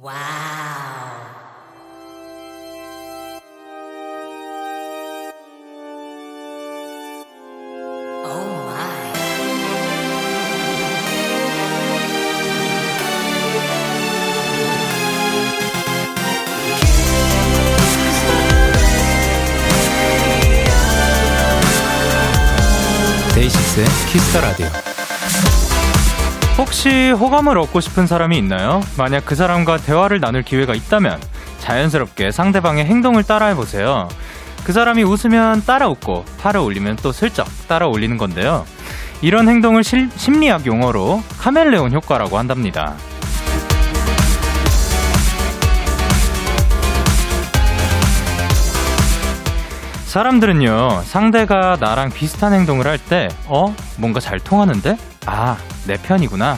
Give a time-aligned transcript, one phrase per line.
[0.00, 0.76] 와우.
[23.34, 24.85] 데이식스의 키스터 라디오.
[26.66, 28.80] 혹시 호감을 얻고 싶은 사람이 있나요?
[28.98, 31.20] 만약 그 사람과 대화를 나눌 기회가 있다면
[31.60, 34.08] 자연스럽게 상대방의 행동을 따라해 보세요.
[34.64, 38.66] 그 사람이 웃으면 따라 웃고 팔을 올리면 또 슬쩍 따라 올리는 건데요.
[39.22, 42.96] 이런 행동을 실, 심리학 용어로 카멜레온 효과라고 한답니다.
[50.06, 53.72] 사람들은요, 상대가 나랑 비슷한 행동을 할 때, 어?
[53.98, 54.96] 뭔가 잘 통하는데?
[55.26, 56.56] 아, 내 편이구나.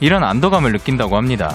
[0.00, 1.54] 이런 안도감을 느낀다고 합니다.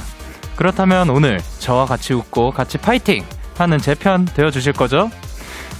[0.55, 3.23] 그렇다면 오늘 저와 같이 웃고 같이 파이팅!
[3.57, 5.09] 하는 제 편 되어 주실 거죠?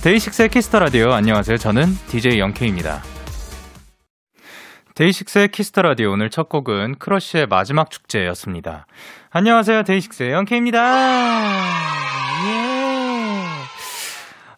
[0.03, 1.57] 데이식스의 Kiss the Radio 안녕하세요.
[1.57, 3.02] 저는 DJ 영케입니다.
[4.95, 8.85] 데이식스의 Kiss the Radio 오늘 첫 곡은 크러쉬의 마지막 축제였습니다.
[9.31, 9.83] 안녕하세요.
[9.83, 10.79] 데이식스의 영케입니다.
[12.45, 12.67] 예.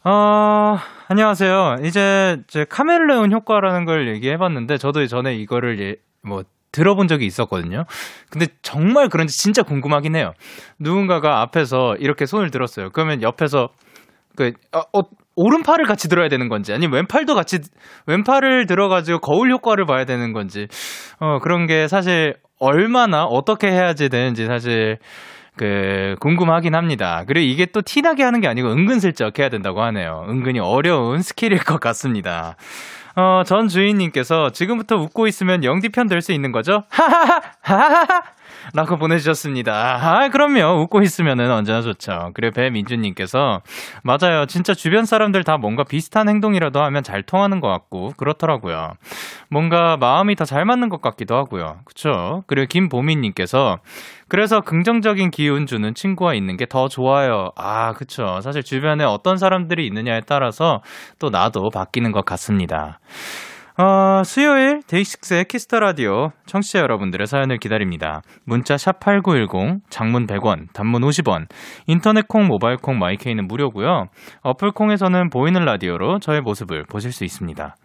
[0.03, 0.77] 어,
[1.07, 1.77] 안녕하세요.
[1.85, 7.85] 이제 제 카멜레온 효과라는 걸 얘기해 봤는데 저도 전에 이거를 예, 뭐 들어본 적이 있었거든요.
[8.29, 10.33] 근데 정말 그런지 진짜 궁금하긴 해요.
[10.77, 12.89] 누군가가 앞에서 이렇게 손을 들었어요.
[12.91, 13.69] 그러면 옆에서
[14.35, 15.03] 그 어, 어,
[15.37, 17.59] 오른팔을 같이 들어야 되는 건지 아니면 왼팔도 같이
[18.07, 20.67] 왼팔을 들어가지고 거울 효과를 봐야 되는 건지
[21.19, 24.97] 어 그런 게 사실 얼마나 어떻게 해야지 되는지 사실
[25.57, 27.23] 그 궁금하긴 합니다.
[27.25, 30.25] 그리고 이게 또 티나게 하는 게 아니고 은근슬쩍 해야 된다고 하네요.
[30.29, 32.57] 은근히 어려운 스킬일 것 같습니다.
[33.15, 36.83] 어, 전 주인님께서 지금부터 웃고 있으면 영디 편 될 수 있는 거죠?
[36.89, 37.41] 하하하!
[37.61, 38.21] 하하하!
[38.73, 39.99] 라고 보내주셨습니다.
[40.01, 40.81] 아, 그럼요.
[40.81, 42.31] 웃고 있으면은 언제나 좋죠.
[42.33, 43.61] 그래, 배민주님께서,
[44.03, 44.45] 맞아요.
[44.47, 48.93] 진짜 주변 사람들 다 뭔가 비슷한 행동이라도 하면 잘 통하는 것 같고, 그렇더라고요.
[49.49, 51.79] 뭔가 마음이 더 잘 맞는 것 같기도 하고요.
[51.85, 52.43] 그쵸?
[52.47, 53.77] 그리고 김보미님께서,
[54.27, 57.51] 그래서 긍정적인 기운 주는 친구가 있는 게 더 좋아요.
[57.55, 58.39] 아, 그쵸.
[58.41, 60.81] 사실 주변에 어떤 사람들이 있느냐에 따라서
[61.19, 62.99] 또 나도 바뀌는 것 같습니다.
[63.77, 68.21] 어, 수요일 데이식스의 Kiss the Radio 청취자 여러분들의 사연을 기다립니다.
[68.45, 71.47] 문자 샵 8910, 장문 100원, 단문 50원,
[71.85, 74.05] 인터넷 콩, 모바일 콩, 마이케이는 무료고요.
[74.43, 77.75] 어플 콩에서는 보이는 라디오로 저의 모습을 보실 수 있습니다.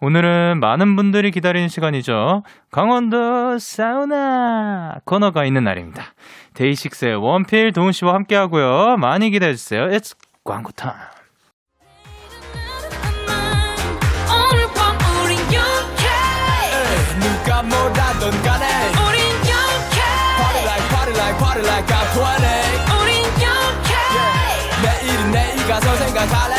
[0.00, 2.42] 오늘은 많은 분들이 기다리는 시간이죠.
[2.70, 6.04] 강원도 사우나 코너가 있는 날입니다.
[6.54, 8.96] 데이식스의 원필 도훈 씨와 함께 하고요.
[8.98, 9.86] 많이 기대해 주세요.
[9.86, 11.13] It's 광고 타임.
[22.14, 23.90] 20 우린 영케
[24.84, 26.54] 내일은 내일 가서 생각할래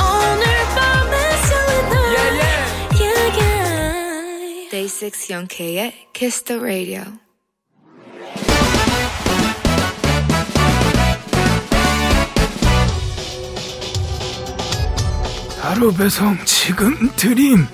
[0.00, 0.42] 오늘
[0.74, 3.02] 밤에 설레는 yeah, yeah.
[3.02, 4.70] yeah, yeah.
[4.70, 7.02] Day 6 영케의 Kiss the Radio
[15.60, 17.66] 하루 배송 지금 드림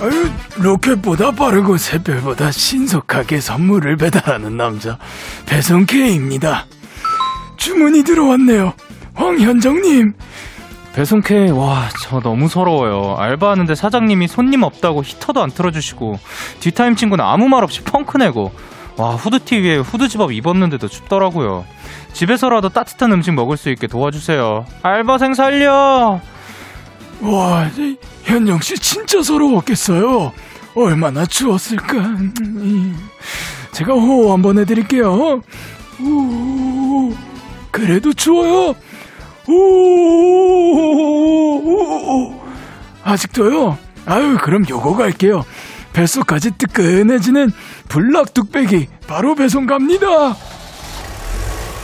[0.00, 4.98] 아유, 로켓보다 빠르고 새별보다 신속하게 선물을 배달하는 남자
[5.46, 6.66] 배송K입니다.
[7.56, 8.74] 주문이 들어왔네요.
[9.14, 10.12] 황현정님.
[10.94, 13.16] 배송K, 와, 저 너무 서러워요.
[13.18, 16.18] 알바하는데 사장님이 손님 없다고 히터도 안 틀어주시고,
[16.60, 18.52] 뒷타임 친구는 아무 말 없이 펑크 내고,
[18.96, 21.66] 와, 후드티 위에 후드 집업 입었는데도 춥더라고요.
[22.14, 24.64] 집에서라도 따뜻한 음식 먹을 수 있게 도와주세요.
[24.82, 26.20] 알바생 살려!
[27.20, 27.70] 와,
[28.24, 30.32] 현정 씨 진짜 서러웠겠어요.
[30.74, 32.16] 얼마나 추웠을까.
[33.72, 35.42] 제가 호호 한번 해드릴게요.
[36.00, 37.12] 오,
[37.70, 38.74] 그래도 추워요.
[39.48, 39.54] 오,
[43.02, 43.78] 아직도요?
[44.04, 45.44] 아유, 그럼 요거 갈게요.
[45.92, 47.52] 뱃속까지 뜨끈해지는
[47.88, 50.36] 불락 뚝배기 바로 배송 갑니다.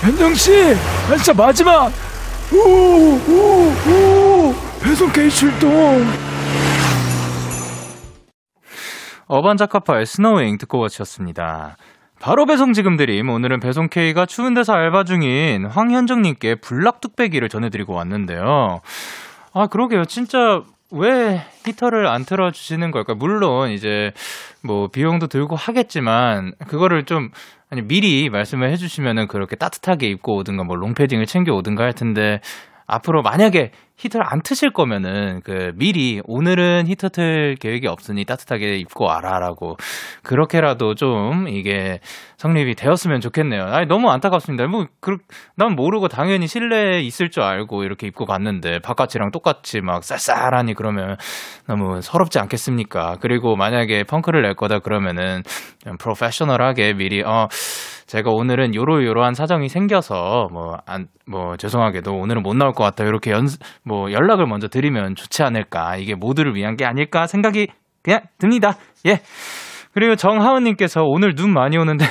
[0.02, 0.50] 현정 씨,
[1.16, 1.90] 진짜 마지막.
[2.52, 4.31] 오, 오, 오.
[4.84, 6.04] 배송 K 출동!
[9.28, 11.76] 어반자카파의 Snowing 듣고 와주셨습니다.
[12.20, 13.30] 바로 배송 지금 드림.
[13.30, 18.80] 오늘은 배송 K가 추운 데서 알바 중인 황현정님께 불낙뚝배기를 전해드리고 왔는데요.
[19.54, 20.04] 아, 그러게요.
[20.04, 23.14] 진짜 왜 히터를 안 틀어주시는 걸까?
[23.14, 24.10] 물론 이제
[24.62, 27.30] 뭐 비용도 들고 하겠지만 그거를 좀
[27.70, 32.40] 아니 미리 말씀을 해주시면은 그렇게 따뜻하게 입고 오든가 뭐 롱패딩을 챙겨 오든가 할 텐데
[32.92, 39.04] 앞으로 만약에 히터를 안 트실 거면은 그 미리 오늘은 히터 틀 계획이 없으니 따뜻하게 입고
[39.04, 39.76] 와라라고
[40.22, 42.00] 그렇게라도 좀 이게
[42.36, 43.62] 성립이 되었으면 좋겠네요.
[43.64, 44.66] 아니 너무 안타깝습니다.
[44.66, 51.16] 뭐난 모르고 당연히 실내에 있을 줄 알고 이렇게 입고 갔는데 바깥이랑 똑같이 막 쌀쌀하니 그러면
[51.66, 53.18] 너무 서럽지 않겠습니까?
[53.20, 55.42] 그리고 만약에 펑크를 낼 거다 그러면은
[55.98, 57.48] 프로페셔널하게 미리 어
[58.06, 63.46] 제가 오늘은 요로요로한 사정이 생겨서 뭐안뭐 죄송하게도 오늘은 못 나올 것 같다 이렇게 연
[63.84, 67.68] 뭐 연락을 먼저 드리면 좋지 않을까 이게 모두를 위한 게 아닐까 생각이
[68.02, 68.74] 그냥 듭니다.
[69.06, 69.20] 예.
[69.92, 72.04] 그리고 정하은님께서 오늘 눈 많이 오는데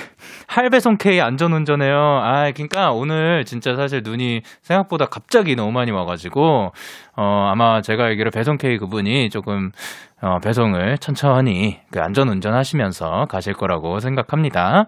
[0.47, 1.95] 할배송 K 안전운전해요.
[1.95, 6.71] 아, 그러니까 오늘 진짜 사실 눈이 생각보다 갑자기 너무 많이 와가지고
[7.17, 9.71] 어 아마 제가 알기로 배송 K 그분이 조금
[10.23, 14.85] 어, 배송을 천천히 그 안전 운전하시면서 가실 거라고 생각합니다.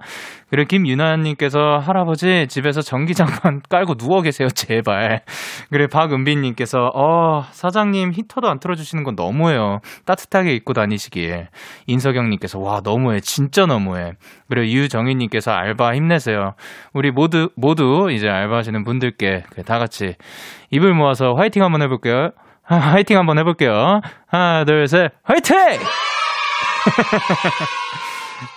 [0.51, 5.23] 그리고 김유나님께서 할아버지 집에서 전기장판 깔고 누워 계세요 제발.
[5.71, 9.79] 그리고 박은빈님께서 어 사장님 히터도 안 틀어주시는 건 너무해요.
[10.05, 11.47] 따뜻하게 입고 다니시길.
[11.87, 14.13] 인석영님께서 와 너무해 진짜 너무해.
[14.49, 16.53] 그리고 유정희님 께서 알바 힘내세요.
[16.93, 20.15] 우리 모두 모두 이제 알바하시는 분들께 그다 같이
[20.69, 22.29] 입을 모아서 화이팅 한번 해볼게요.
[22.65, 23.99] 아, 화이팅 한번 해볼게요.
[24.27, 25.57] 하나, 둘, 셋, 화이팅!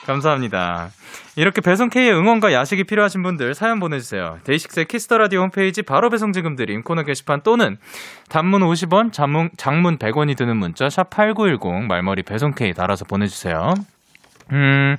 [0.06, 0.90] 감사합니다.
[1.36, 4.38] 이렇게 배송 K의 응원과 야식이 필요하신 분들 사연 보내주세요.
[4.44, 7.76] 데이식스의 Kiss the Radio 홈페이지 바로 배송 지금 드림 코너 게시판 또는
[8.30, 13.74] 단문 50원, 장문, 장문 100원이 드는 문자 샵 #8910 말머리 배송 K 달아서 보내주세요.
[14.52, 14.96] 음.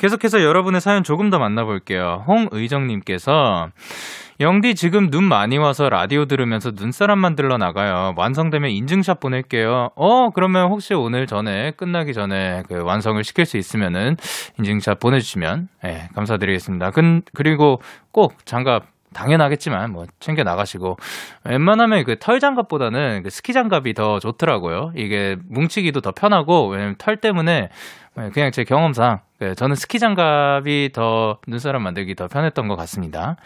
[0.00, 2.24] 계속해서 여러분의 사연 조금 더 만나볼게요.
[2.26, 3.68] 홍의정님께서
[4.40, 8.14] 영디 지금 눈 많이 와서 라디오 들으면서 눈사람 만들러 나가요.
[8.16, 9.90] 완성되면 인증샷 보낼게요.
[9.94, 14.16] 어, 그러면 혹시 오늘 전에 끝나기 전에 그 완성을 시킬 수 있으면은
[14.58, 16.92] 인증샷 보내주시면 예, 감사드리겠습니다.
[16.92, 20.96] 근, 그리고 꼭 장갑 당연하겠지만 뭐 챙겨 나가시고
[21.44, 24.92] 웬만하면 그 털 장갑보다는 그 스키 장갑이 더 좋더라고요.
[24.94, 27.70] 이게 뭉치기도 더 편하고 왜냐면 털 때문에
[28.32, 33.36] 그냥 제 경험상 그 저는 스키 장갑이 더 눈사람 만들기 더 편했던 것 같습니다.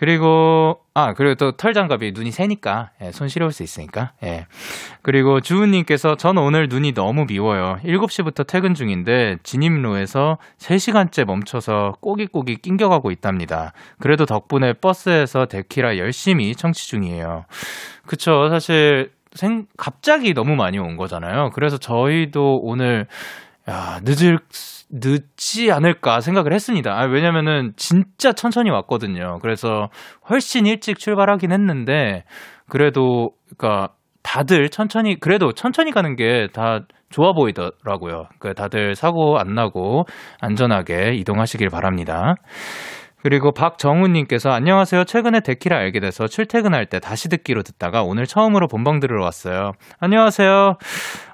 [0.00, 4.46] 그리고 아 그리고 또 털 장갑이 눈이 새니까 예, 손 시려울 수 있으니까 예.
[5.02, 7.78] 그리고 주우님께서 전 오늘 눈이 너무 미워요.
[7.84, 13.74] 7시부터 퇴근 중인데 진입로에서 3시간째 멈춰서 꼬깃꼬깃 낑겨가고 있답니다.
[13.98, 17.44] 그래도 덕분에 버스에서 데키라 열심히 청취 중이에요.
[18.06, 18.48] 그쵸.
[18.48, 21.50] 사실 생 갑자기 너무 많이 온 거잖아요.
[21.52, 23.06] 그래서 저희도 오늘
[23.68, 24.38] 야 늦을
[24.90, 26.92] 늦지 않을까 생각을 했습니다.
[26.92, 29.38] 아, 왜냐면은 진짜 천천히 왔거든요.
[29.40, 29.88] 그래서
[30.28, 32.24] 훨씬 일찍 출발하긴 했는데
[32.68, 38.26] 그래도 그러니까 다들 천천히 그래도 천천히 가는 게 다 좋아 보이더라고요.
[38.38, 40.04] 그 다들 사고 안 나고
[40.40, 42.34] 안전하게 이동하시길 바랍니다.
[43.22, 45.04] 그리고 박정훈님께서 안녕하세요.
[45.04, 49.72] 최근에 데키라 알게 돼서 출퇴근할 때 다시 듣기로 듣다가 오늘 처음으로 본방 들으러 왔어요.
[49.98, 50.78] 안녕하세요.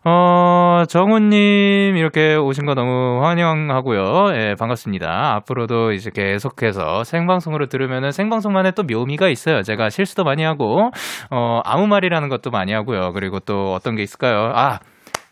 [0.04, 4.34] 어, 정훈님 이렇게 오신 거 너무 환영하고요.
[4.34, 5.34] 예, 반갑습니다.
[5.36, 9.62] 앞으로도 이제 계속해서 생방송으로 들으면은 생방송만의 또 묘미가 있어요.
[9.62, 10.90] 제가 실수도 많이 하고,
[11.30, 13.12] 어, 아무 말이라는 것도 많이 하고요.
[13.12, 14.50] 그리고 또 어떤 게 있을까요?
[14.54, 14.80] 아,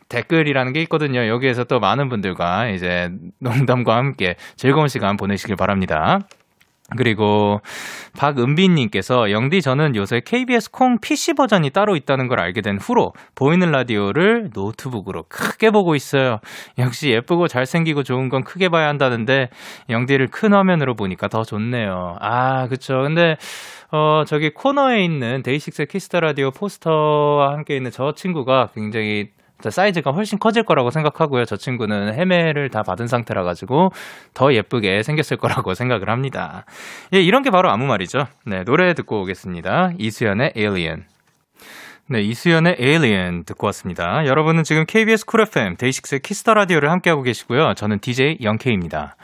[0.08, 1.26] 댓글이라는 게 있거든요.
[1.26, 3.08] 여기에서 또 많은 분들과 이제
[3.40, 6.20] 농담과 함께 즐거운 시간 보내시길 바랍니다.
[6.96, 7.60] 그리고
[8.18, 13.70] 박은빈님께서 영디 저는 요새 KBS 콩 PC 버전이 따로 있다는 걸 알게 된 후로 보이는
[13.70, 16.40] 라디오를 노트북으로 크게 보고 있어요.
[16.78, 19.48] 역시 예쁘고 잘생기고 좋은 건 크게 봐야 한다는데
[19.88, 22.16] 영디를 큰 화면으로 보니까 더 좋네요.
[22.20, 23.02] 아 그쵸.
[23.02, 23.38] 근데
[23.90, 29.30] 어 저기 코너에 있는 데이식스 Kiss the Radio 포스터와 함께 있는 저 친구가 굉장히
[29.70, 31.44] 사이즈가 훨씬 커질 거라고 생각하고요.
[31.44, 33.92] 저 친구는 헤메를 다 받은 상태라 가지고
[34.34, 36.64] 더 예쁘게 생겼을 거라고 생각을 합니다.
[37.14, 38.26] 예, 이런 게 바로 아무 말이죠.
[38.46, 39.92] 네, 노래 듣고 오겠습니다.
[39.98, 41.13] 이수현의 Alien.
[42.06, 44.26] 네, 이수현의 Alien 듣고 왔습니다.
[44.26, 47.72] 여러분은 지금 KBS 쿨 FM 데이식스의 Kiss the Radio를 함께하고 계시고요.
[47.72, 49.16] 저는 DJ 영케입니다.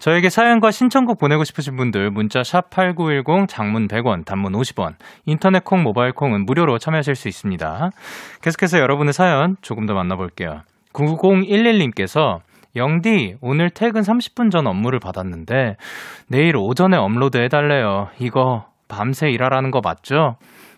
[0.00, 4.94] 저에게 사연과 신청곡 보내고 싶으신 분들 문자 샵 8910 장문 100원, 단문 50원,
[5.26, 7.90] 인터넷 콩, 모바일 콩은 무료로 참여하실 수 있습니다.
[8.42, 10.62] 계속해서 여러분의 사연 조금 더 만나볼게요.
[10.92, 12.40] 9011님께서
[12.74, 15.76] 영디, 오늘 퇴근 30분 전 업무를 받았는데
[16.26, 18.08] 내일 오전에 업로드 해달래요.
[18.18, 20.36] 이거 밤새 일하라는 거 맞죠?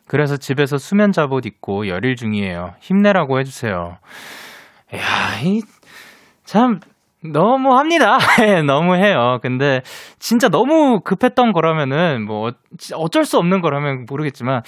[0.08, 2.75] 그래서 집에서 수면 잠옷 입고 열일 중이에요.
[2.80, 3.98] 힘내라고 해주세요.
[4.94, 5.00] 야,
[5.42, 5.62] 이,
[6.44, 6.80] 참,
[7.25, 8.18] 너무 합니다.
[8.42, 9.38] 예, 너무 해요.
[9.42, 9.82] 근데
[10.18, 12.52] 진짜 너무 급했던 거라면은 뭐
[12.94, 14.62] 어쩔 수 없는 거라면 모르겠지만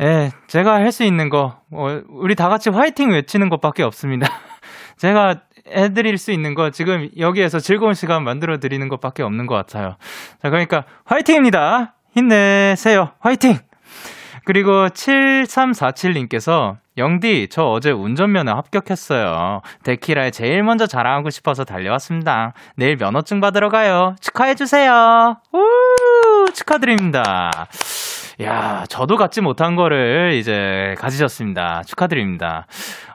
[0.00, 4.28] 예, 제가 할 수 있는 거 어, 우리 다 같이 화이팅 외치는 것밖에 없습니다.
[4.98, 9.96] 제가 해드릴 수 있는 거 지금 여기에서 즐거운 시간 만들어 드리는 것밖에 없는 것 같아요.
[10.42, 11.94] 자, 그러니까 화이팅입니다.
[12.14, 13.10] 힘내세요.
[13.18, 13.58] 화이팅!
[14.44, 19.62] 그리고 7347님께서 영디, 저 어제 운전면허 합격했어요.
[19.82, 22.52] 데키라에 제일 먼저 자랑하고 싶어서 달려왔습니다.
[22.76, 24.14] 내일 면허증 받으러 가요.
[24.20, 25.36] 축하해주세요.
[25.52, 26.52] 우!
[26.52, 27.50] 축하드립니다.
[28.42, 31.82] 야, 저도 갖지 못한 거를 이제 가지셨습니다.
[31.86, 32.66] 축하드립니다.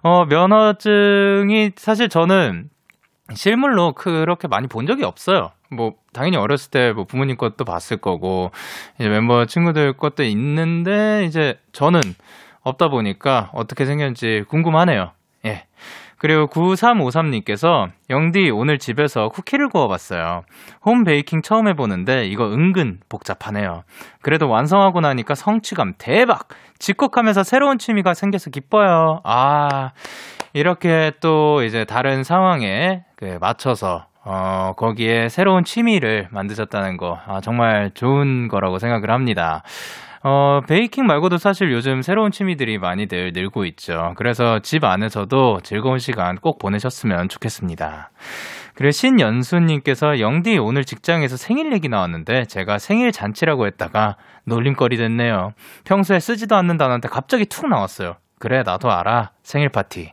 [0.01, 2.69] 어, 면허증이 사실 저는
[3.33, 5.51] 실물로 그렇게 많이 본 적이 없어요.
[5.71, 8.51] 뭐 당연히 어렸을 때 뭐 부모님 것도 봤을 거고
[8.99, 12.01] 이제 멤버 친구들 것도 있는데 이제 저는
[12.63, 15.11] 없다 보니까 어떻게 생겼는지 궁금하네요.
[15.45, 15.65] 예.
[16.17, 20.43] 그리고 9353님께서 영디 오늘 집에서 쿠키를 구워봤어요.
[20.85, 23.83] 홈 베이킹 처음 해보는데 이거 은근 복잡하네요.
[24.21, 26.49] 그래도 완성하고 나니까 성취감 대박!
[26.77, 29.21] 직콕하면서 새로운 취미가 생겨서 기뻐요.
[29.23, 29.91] 아,
[30.53, 37.91] 이렇게 또 이제 다른 상황에 그 맞춰서 어, 거기에 새로운 취미를 만드셨다는 거, 아, 정말
[37.93, 39.63] 좋은 거라고 생각을 합니다.
[40.21, 44.13] 어, 베이킹 말고도 사실 요즘 새로운 취미들이 많이들 늘고 있죠.
[44.17, 48.11] 그래서 집 안에서도 즐거운 시간 꼭 보내셨으면 좋겠습니다.
[48.75, 55.53] 그리고 신연수님께서 영디 오늘 직장에서 생일 얘기 나왔는데 제가 생일 잔치라고 했다가 놀림거리 됐네요.
[55.85, 58.17] 평소에 쓰지도 않는 단어한테 갑자기 툭 나왔어요.
[58.39, 59.31] 그래, 나도 알아.
[59.43, 60.11] 생일 파티.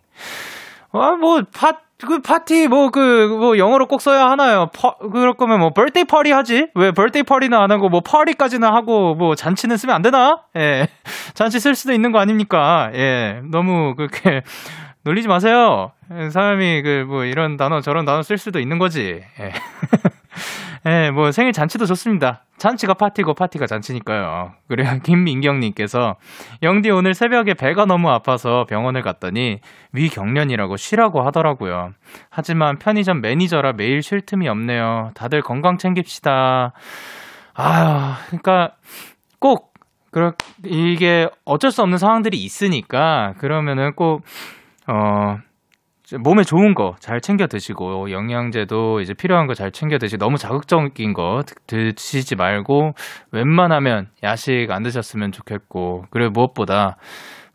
[0.93, 3.01] 아, 뭐, 파, 그 파티 뭐 그
[3.39, 4.67] 뭐 영어로 꼭 써야 하나요?
[4.75, 6.69] 파, 그럴 거면 뭐 birthday party 하지?
[6.75, 10.43] 왜 birthday party는 안 하고 뭐 파리까지는 하고 뭐 잔치는 쓰면 안 되나?
[10.57, 10.89] 예.
[11.35, 12.91] 잔치 쓸 수도 있는 거 아닙니까?
[12.95, 13.41] 예.
[13.51, 14.43] 너무 그렇게
[15.05, 15.93] 놀리지 마세요.
[16.31, 19.23] 사람이 그 뭐 이런 단어 저런 단어 쓸 수도 있는 거지.
[19.41, 19.53] 예.
[20.87, 22.45] 예, 뭐 생일 잔치도 좋습니다.
[22.59, 24.53] 잔치가 파티고 파티가 잔치니까요.
[24.69, 26.17] 그리고 김민경님께서
[26.63, 29.61] 영디 오늘 새벽에 배가 너무 아파서 병원을 갔더니
[29.93, 31.93] 위경련이라고 쉬라고 하더라고요.
[32.31, 35.11] 하지만 편의점 매니저라 매일 쉴 틈이 없네요.
[35.15, 36.73] 다들 건강 챙깁시다.
[37.55, 38.77] 아유, 그러니까
[39.41, 39.75] 꼭
[40.13, 40.35] 그렇
[40.65, 44.23] 이게 어쩔 수 없는 상황들이 있으니까 그러면은 꼭
[44.87, 45.39] 어.
[46.21, 51.13] 몸에 좋은 거 잘 챙겨 드시고 영양제도 이제 필요한 거 잘 챙겨 드시고 너무 자극적인
[51.13, 52.95] 거 드시지 말고
[53.33, 56.97] 웬만하면 야식 안 드셨으면 좋겠고 그리고 무엇보다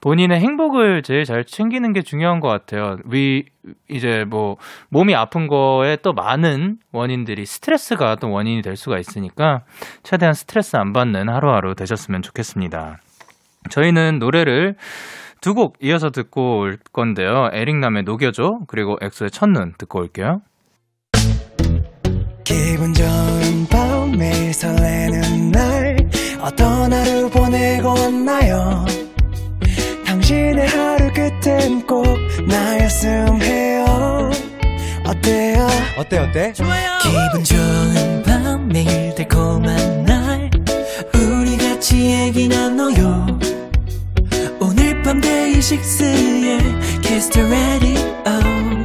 [0.01, 2.98] 본인의 행복을 제일 잘 챙기는 게 중요한 것 같아요.
[3.05, 3.46] 위
[3.88, 4.58] 이제 뭐
[4.89, 9.62] 몸이 아픈 거에 또 많은 원인들이 스트레스가 또 원인이 될 수가 있으니까
[10.01, 12.98] 최대한 스트레스 안 받는 하루하루 되셨으면 좋겠습니다.
[13.70, 14.75] 저희는 노래를
[15.41, 17.50] 두 곡 이어서 듣고 올 건데요.
[17.51, 20.41] 에릭남의 녹여줘 그리고 엑소의 첫눈 듣고 올게요.
[22.43, 25.98] 기분 좋은 밤 매일 설레는 날
[26.41, 28.86] 어떤 하루 보내고 왔나요
[30.05, 32.05] 당신의 하루 끝엔 꼭
[32.48, 33.86] 나였음 해요
[35.05, 35.67] 어때요
[35.98, 36.53] 어때 어때?
[36.53, 40.50] 좋아요 기분 좋은 밤 매일 달콤한 날
[41.13, 43.50] 우리 같이 얘기 나눠요 밤
[45.61, 46.59] 데이식스의
[47.03, 48.01] Kiss the radio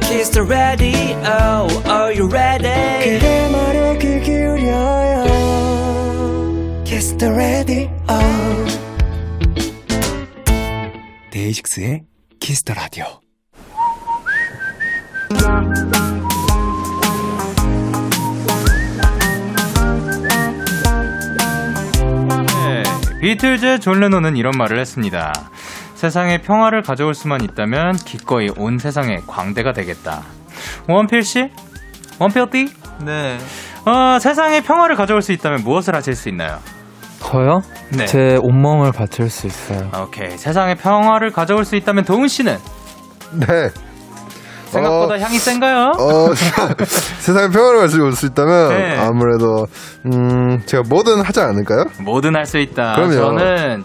[0.01, 3.17] Kiss the radio Are you ready?
[3.17, 5.23] 그대 말에 귀 기울여요
[6.85, 7.89] Kiss the radio
[11.31, 12.03] 데이식스의
[12.39, 13.21] Kiss the radio
[22.67, 22.83] 네,
[23.19, 25.33] 비틀즈의 존 레논은 이런 말을 했습니다.
[25.97, 30.21] 세상에 평화를 가져올 수만 있다면 기꺼이 온 세상에 광대가 되겠다.
[30.87, 31.49] 원필 씨?
[32.19, 32.67] 원필 띠?
[33.03, 33.37] 네.
[33.85, 36.59] 어, 세상에 평화를 가져올 수 있다면 무엇을 하실 수 있나요?
[37.19, 37.61] 저요?
[37.91, 38.05] 네.
[38.05, 39.89] 제 온몸을 바칠 수 있어요.
[40.03, 40.37] 오케이.
[40.37, 42.57] 세상에 평화를 가져올 수 있다면 도훈 씨는
[43.33, 43.69] 네.
[44.67, 45.93] 생각보다 어, 향이 센가요?
[45.97, 46.33] 어,
[47.19, 48.97] 세상에 평화를 가지고 올 수 있다면 네.
[48.97, 49.65] 아무래도
[50.05, 51.85] 음 제가 뭐든 하지 않을까요?
[52.03, 52.93] 뭐든 할 수 있다.
[52.93, 53.15] 그럼요.
[53.15, 53.83] 저는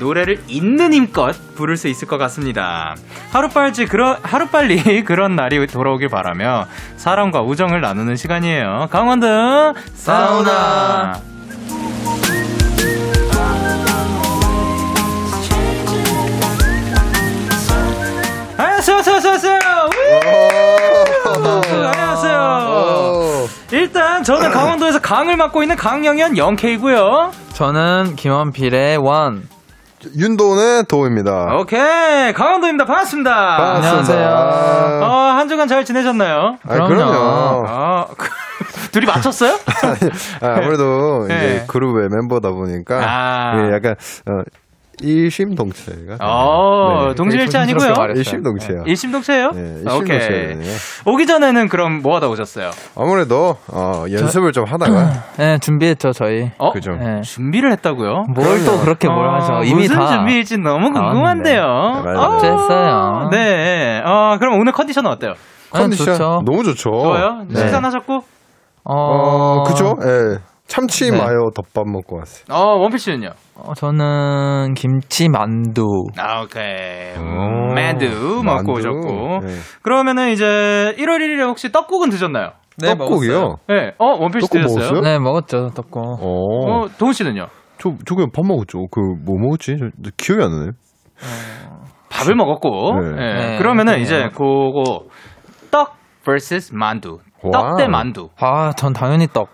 [0.00, 2.94] 노래를 있는 힘껏 부를 수 있을 것 같습니다.
[3.32, 8.88] 하루빨리 그런 하루빨리 그런 날이 돌아오길 바라며 사랑과 우정을 나누는 시간이에요.
[8.90, 9.26] 강원도
[9.94, 11.14] 사우나.
[18.56, 19.60] 안녕하세요, 안녕하세요,
[21.34, 21.88] 안녕하세요.
[21.88, 22.38] 안녕하세요.
[22.70, 23.48] 오.
[23.72, 27.32] 일단 저는 강원도에서 강을 맡고 있는 강영현 영케이고요.
[27.54, 29.42] 저는 김원필의 원.
[30.16, 31.56] 윤도훈의 도우입니다.
[31.56, 32.84] 오케이 강원도입니다.
[32.84, 33.30] 반갑습니다.
[33.56, 33.88] 반갑습니다.
[33.88, 35.04] 안녕하세요.
[35.04, 36.58] 어, 한 주간 잘 지내셨나요?
[36.62, 36.88] 아, 그럼요.
[36.88, 37.64] 그럼요.
[37.66, 38.06] 아,
[38.92, 39.54] 둘이 맞췄어요?
[40.40, 41.34] 아, 아무래도 네.
[41.34, 43.66] 이제 그룹의 멤버다 보니까 아.
[43.68, 43.96] 예, 약간
[44.28, 44.42] 어,
[45.02, 46.16] 일심동체가.
[46.20, 47.14] 어, 네.
[47.14, 47.92] 동질일체 아니고요.
[47.96, 48.18] 말했어요.
[48.18, 48.78] 일심동체야.
[48.86, 49.50] 일심동체예요?
[49.52, 49.60] 네,
[49.94, 50.16] 오케이.
[50.16, 50.72] 일심동체네요.
[51.06, 52.70] 오기 전에는 그럼 뭐 하다 오셨어요?
[52.96, 56.50] 아무래도 어, 연습을 좀 하다가 네, 준비했죠, 저희.
[56.58, 56.72] 어?
[56.72, 56.92] 그죠.
[56.92, 57.20] 네.
[57.22, 58.24] 준비를 했다고요?
[58.34, 59.62] 뭘 또 그렇게 뭘 어, 하죠?
[59.64, 60.06] 이미 무슨 다.
[60.06, 61.62] 준비일지 너무 궁금한데요.
[62.04, 62.10] 네.
[62.16, 63.28] 어, 어쨌어요.
[63.32, 64.00] 네.
[64.04, 65.32] 어, 그럼 오늘 컨디션은 어때요?
[65.70, 66.42] 컨디션 좋죠.
[66.46, 66.90] 너무 좋죠.
[66.90, 67.44] 좋아요?
[67.48, 67.58] 네.
[67.60, 68.20] 식사는 하셨고?
[68.84, 69.94] 어, 그죠?
[70.04, 70.38] 예.
[70.66, 71.18] 참치 네.
[71.18, 72.44] 마요 덮밥 먹고 왔어요.
[72.50, 73.30] 어, 원필 씨는요?
[73.56, 75.84] 어, 저는 김치 만두.
[76.18, 77.16] 아, 오케이.
[77.16, 78.72] 오, 만두 먹고 만두.
[78.72, 79.40] 오셨고.
[79.46, 79.54] 네.
[79.82, 80.44] 그러면은 이제
[80.98, 82.50] 1월 1일에 혹시 떡국은 드셨나요?
[82.80, 83.56] 떡국이요?
[83.68, 83.92] 네.
[83.98, 84.90] 어, 원필 씨 떡국 드셨어요?
[84.90, 85.00] 먹었어요?
[85.02, 86.02] 네, 먹었죠, 떡국.
[86.02, 86.16] 어.
[86.20, 87.46] 어, 도훈 씨는요?
[87.78, 88.86] 저, 저 그냥 밥 먹었죠.
[88.90, 89.76] 그, 뭐 먹었지?
[89.78, 90.70] 저, 기억이 안 나네.
[92.10, 93.00] 밥을 먹었고.
[93.00, 93.08] 네.
[93.10, 93.34] 예.
[93.50, 93.58] 네.
[93.58, 94.02] 그러면은 네.
[94.02, 95.04] 이제 그거
[95.70, 95.94] 떡
[96.24, 97.18] vs 만두.
[97.52, 97.76] 떡.
[97.76, 98.30] 대 만두.
[98.40, 99.48] 아, 전 당연히 떡.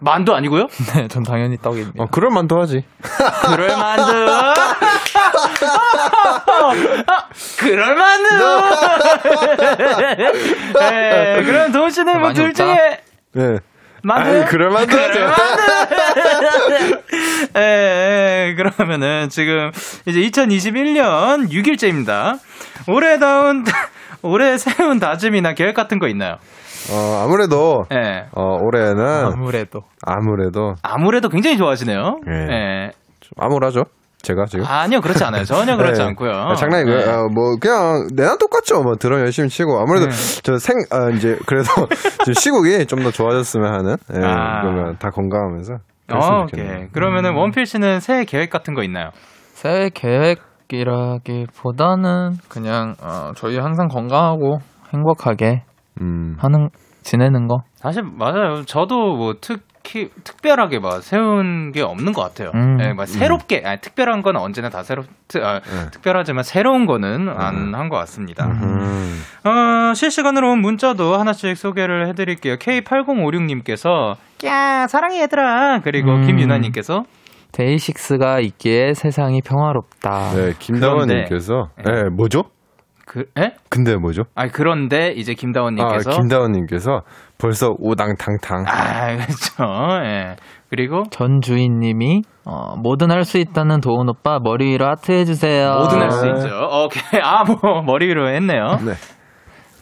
[0.00, 0.66] 만두 아니고요?
[0.94, 2.02] 네, 전 당연히 떡입니다.
[2.02, 2.84] 어, 그럴 만도 하지.
[3.46, 4.12] 그럴 만두.
[7.60, 8.28] 그럴 만두.
[10.80, 11.42] 예.
[11.44, 12.54] 그럼 도훈 씨는 뭐 둘.
[12.54, 13.00] 중에
[13.32, 13.58] 네.
[14.02, 14.30] 만두.
[14.30, 15.20] 아니, 그럴 만도 하죠.
[17.56, 19.70] 예, 예, 그러면은 지금
[20.06, 22.38] 이제 2021년 6일째입니다.
[22.88, 23.64] 올해 다운
[24.22, 26.38] 올해 세운 다짐이나 계획 같은 거 있나요?
[26.92, 28.26] 어, 아무래도, 예.
[28.34, 29.00] 어, 올해는,
[29.32, 29.82] 아무래도.
[30.04, 32.18] 아무래도, 아무래도 굉장히 좋아하시네요.
[32.26, 32.32] 네.
[32.50, 32.90] 예.
[33.20, 33.84] 좀 암울하죠?
[34.22, 34.64] 제가 지금.
[34.66, 35.44] 아니요, 그렇지 않아요.
[35.44, 36.06] 전혀 그렇지 네.
[36.08, 36.32] 않고요.
[36.32, 36.96] 아, 장난이고요.
[36.98, 37.04] 예.
[37.04, 38.82] 어, 뭐 그냥 내나 똑같죠.
[38.82, 40.42] 뭐 드럼 열심히 치고 아무래도 네.
[40.42, 41.70] 저생 아, 이제 그래도
[42.26, 43.96] 좀 시국이 좀 더 좋아졌으면 하는.
[44.14, 44.60] 예, 아.
[44.60, 45.72] 그러면 다 건강하면서.
[46.12, 46.88] 어, 오케이.
[46.92, 49.08] 그러면은 원필 씨는 새해 계획 같은 거 있나요?
[49.54, 54.58] 새해 계획이라기보다는 그냥 어, 저희 항상 건강하고
[54.92, 55.62] 행복하게
[56.00, 56.36] 음.
[56.38, 56.68] 하는
[57.02, 57.62] 지내는 거.
[57.76, 58.62] 사실 맞아요.
[58.66, 62.50] 저도 뭐 특히 특별하게 막 세운 게 없는 것 같아요.
[62.54, 62.78] 음.
[62.80, 65.90] 예, 막 새롭게 아니, 특별한 건 언제나 다 새롭 트, 아, 네.
[65.90, 68.46] 특별하지만 새로운 거는 안한 것 같습니다.
[68.46, 69.22] 음.
[69.44, 72.56] 어, 실시간으로 온 문자도 하나씩 소개를 해드릴게요.
[72.56, 76.26] K8056님께서 야 사랑해 얘들아 그리고 음.
[76.26, 77.04] 김유나님께서
[77.52, 80.34] 데이식스가 있기에 세상이 평화롭다.
[80.34, 81.68] 네, 김다원님께서.
[81.76, 82.44] 그런데- 예, 뭐죠?
[83.10, 83.54] 그 에?
[83.68, 84.22] 근데 뭐죠?
[84.36, 87.00] 아니 그런데 이제 아, 김다원님께서 김다원님께서
[87.38, 88.64] 벌써 오당탕탕.
[88.68, 90.04] 아, 그렇죠.
[90.04, 90.36] 예.
[90.68, 95.72] 그리고 전 주인님이 어, 뭐든 할 수 있다는 도훈 오빠 머리 위로 하트 해주세요.
[95.74, 96.30] 뭐든 할수 네.
[96.30, 96.54] 있죠.
[96.84, 97.18] 오케이.
[97.20, 98.76] 아, 뭐 머리 위로 했네요.
[98.86, 98.92] 네.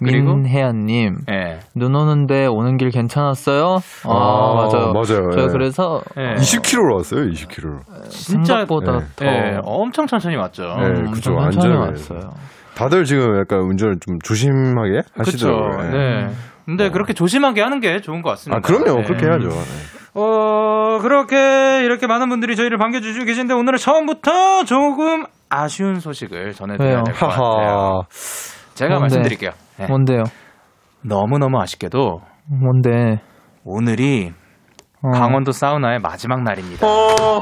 [0.02, 0.34] 그리고?
[0.36, 1.58] 민혜연님 예.
[1.74, 3.78] 눈 오는데 오는 길 괜찮았어요?
[4.06, 4.92] 아, 아, 맞아요.
[4.94, 5.30] 맞아요.
[5.34, 5.46] 저 예.
[5.52, 6.34] 그래서 예.
[6.36, 7.80] 20km로 왔어요, 20km로.
[8.08, 10.62] 진짜 생각보다 더 예, 엄청 천천히 왔죠.
[10.62, 11.34] 네, 음, 그죠.
[11.34, 12.20] 천천히 안전을 왔어요.
[12.78, 15.00] 다들 지금 약간 운전을 좀 조심하게.
[15.16, 15.86] 하시더라고요.
[15.86, 15.90] 예.
[15.90, 16.28] 네.
[16.64, 18.58] 근데 그렇게 조심하게 하는 게 좋은 것 같습니다.
[18.58, 19.00] 아, 그럼요.
[19.00, 19.04] 네.
[19.06, 19.48] 그렇게 해야죠.
[19.48, 19.54] 네.
[20.14, 27.02] 어, 그렇게 이렇게 많은 분들이 저희를 반겨주시고 계신데 오늘은 처음부터 조금 아쉬운 소식을 전해드려야?
[27.04, 27.42] 될 것 같아요.
[27.42, 28.00] 하하.
[28.74, 29.00] 제가 뭔데?
[29.00, 29.50] 말씀드릴게요.
[29.78, 29.86] 네.
[29.88, 30.24] 뭔데요?
[31.04, 33.22] 너무너무 아쉽게도 뭔데?
[33.64, 34.32] 오늘이
[35.02, 35.10] 어.
[35.18, 36.86] 강원도 사우나의 마지막 날입니다.
[36.86, 37.40] 어.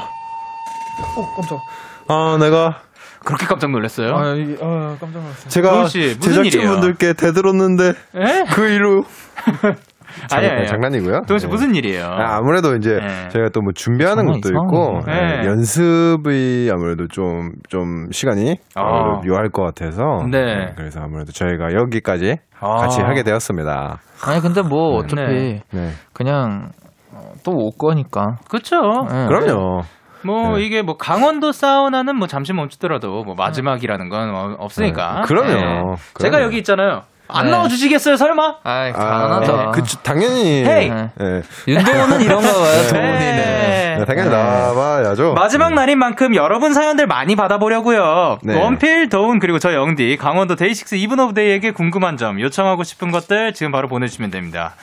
[2.08, 2.80] 아, 내가
[3.26, 4.14] 그렇게 깜짝 놀랐어요?
[4.14, 5.48] 아, 이- 아, 깜짝 놀랐어요.
[5.48, 7.84] 제가 제작진분들께 대들었는데
[8.16, 8.44] 예?
[8.52, 9.02] 그 일로
[10.28, 10.66] 장, 아니, 아니.
[10.66, 11.22] 장난이고요.
[11.26, 11.50] 도대체 네.
[11.50, 12.04] 무슨 일이에요?
[12.06, 13.28] 아, 아무래도 이제 네.
[13.28, 15.00] 저희가 또 뭐 준비하는 것도 있고.
[15.06, 15.12] 네,
[15.42, 15.46] 네.
[15.46, 19.20] 연습이 아무래도 좀좀 시간이 아.
[19.26, 20.72] 묘할 것 같아서 네.
[20.76, 22.76] 그래서 아무래도 저희가 여기까지 아.
[22.76, 23.98] 같이 하게 되었습니다.
[24.24, 25.62] 아니 근데 뭐 어차피 네.
[25.72, 25.90] 네.
[26.14, 26.70] 그냥
[27.12, 28.36] 어, 또올 거니까.
[28.48, 28.76] 그쵸.
[29.10, 29.26] 네.
[29.26, 29.82] 그럼요.
[30.26, 30.64] 뭐 네.
[30.64, 35.20] 이게 뭐 강원도 사우나는 뭐 잠시 멈추더라도 뭐 마지막이라는 건 어, 없으니까.
[35.20, 35.22] 네.
[35.26, 35.46] 그럼요.
[35.48, 35.60] 네.
[35.60, 35.96] 그럼요.
[36.18, 37.04] 제가 여기 있잖아요.
[37.28, 37.50] 안 네.
[37.52, 38.56] 넣어주시겠어요, 설마?
[38.62, 39.72] 아, 아, 당연하죠.
[39.74, 40.90] 그 당연히 헤이!
[40.90, 41.10] 네.
[41.18, 41.42] 네.
[41.66, 43.20] 윤도훈은 이런가 봐요, 도훈이는.
[43.20, 43.96] 네.
[43.98, 45.34] 네, 당연히 나와야죠.
[45.34, 48.38] 마지막 날인 만큼 여러분 사연들 많이 받아보려고요.
[48.42, 48.60] 네.
[48.60, 53.54] 원필, 도운 그리고 저 영디, 강원도 데이식스 Even of Day에게 궁금한 점, 요청하고 싶은 것들
[53.54, 54.74] 지금 바로 보내주시면 됩니다.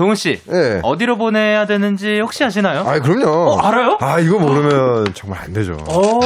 [0.00, 0.80] 도운 씨, 네.
[0.82, 2.84] 어디로 보내야 되는지 혹시 아시나요?
[2.86, 3.50] 아, 그럼요.
[3.50, 3.98] 어, 알아요?
[4.00, 5.72] 아, 이거 모르면 정말 안 되죠.
[5.90, 6.20] 오,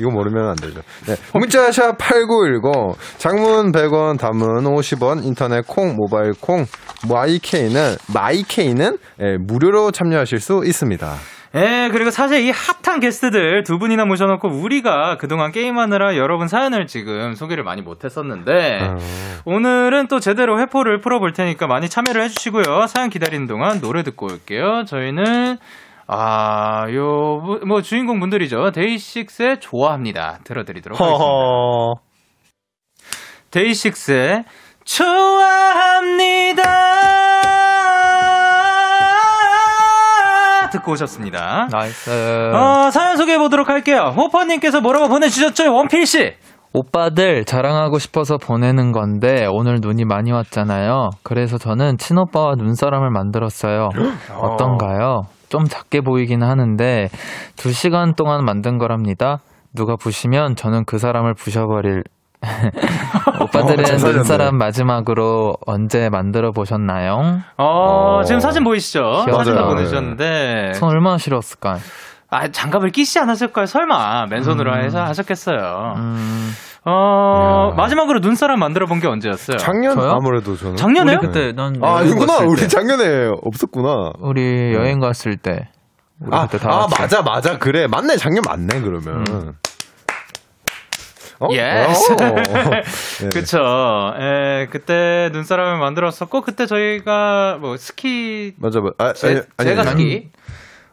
[0.00, 0.80] 이거 모르면 안 되죠.
[1.06, 1.14] 네.
[1.34, 6.64] 문자샵 8910, 장문 100원, 단문 50원, 인터넷 콩, 모바일 콩,
[7.06, 11.16] 마이케이는, 마이케이는 예, 무료로 참여하실 수 있습니다.
[11.54, 17.34] 예, 그리고 사실 이 핫한 게스트들 두 분이나 모셔놓고 우리가 그동안 게임하느라 여러분 사연을 지금
[17.34, 18.98] 소개를 많이 못했었는데 어.
[19.44, 22.86] 오늘은 또 제대로 회포를 풀어볼 테니까 많이 참여를 해주시고요.
[22.88, 24.84] 사연 기다리는 동안 노래 듣고 올게요.
[24.86, 25.58] 저희는
[26.08, 28.70] 아, 요, 뭐, 주인공 분들이죠.
[28.70, 30.38] 데이식스의 좋아합니다.
[30.44, 31.24] 들어드리도록 하겠습니다.
[31.24, 31.94] 허허.
[33.50, 34.44] 데이식스의
[34.84, 36.62] 좋아합니다.
[40.86, 41.68] 듣고 오셨습니다.
[41.70, 42.52] Nice.
[42.54, 44.14] 어, 사연 소개해 보도록 할게요.
[44.16, 45.74] 호퍼님께서 뭐라고 보내주셨죠?
[45.74, 46.34] 원필씨.
[46.72, 51.10] 오빠들 자랑하고 싶어서 보내는 건데 오늘 눈이 많이 왔잖아요.
[51.22, 53.88] 그래서 저는 친오빠와 눈사람을 만들었어요.
[54.40, 55.22] 어떤가요?
[55.48, 57.08] 좀 작게 보이긴 하는데
[57.56, 59.38] 두 시간 동안 만든 거랍니다.
[59.74, 62.02] 누가 부시면 저는 그 사람을 부셔버릴.
[63.42, 64.16] 오빠들은 잘 살렸네.
[64.18, 67.40] 눈사람 마지막으로 언제 만들어 보셨나요?
[67.58, 67.64] 어,
[68.18, 68.22] 어.
[68.24, 69.24] 지금 사진 보이시죠?
[69.30, 69.66] 사진도 네.
[69.66, 70.72] 보내주셨는데.
[70.74, 71.78] 손 얼마나 싫었을까?
[72.30, 73.66] 아, 장갑을 끼시지 않았을까요?
[73.66, 74.26] 설마.
[74.30, 74.82] 맨손으로 음.
[74.82, 75.94] 해서 하셨겠어요.
[75.96, 76.50] 음,
[76.84, 77.76] 어, 이야.
[77.76, 79.58] 마지막으로 눈사람 만들어 본 게 언제였어요?
[79.58, 80.10] 작년 저요?
[80.10, 80.76] 아무래도 저는.
[80.76, 81.18] 작년에요?
[81.18, 82.38] 우리 그때 난 아, 아니구나.
[82.46, 82.68] 우리 때.
[82.68, 84.12] 작년에 없었구나.
[84.20, 85.68] 우리 여행 갔을 때.
[86.20, 86.86] 우리 아, 그때 다 아.
[86.98, 87.58] 맞아, 맞아.
[87.58, 87.86] 그래.
[87.86, 88.16] 맞네.
[88.16, 89.24] 작년 맞네, 그러면.
[89.28, 89.52] 음.
[91.40, 91.48] 어?
[91.50, 92.12] Yes.
[92.12, 92.16] 어.
[93.22, 93.28] 네.
[93.32, 93.58] 그쵸.
[94.20, 98.94] 예, 그때 눈사람을 만들었었고, 그때 저희가 뭐 스키, 맞아, 맞아.
[98.98, 99.90] 아, 제, 아니, 아니, 제가 아니.
[99.90, 100.28] 스키?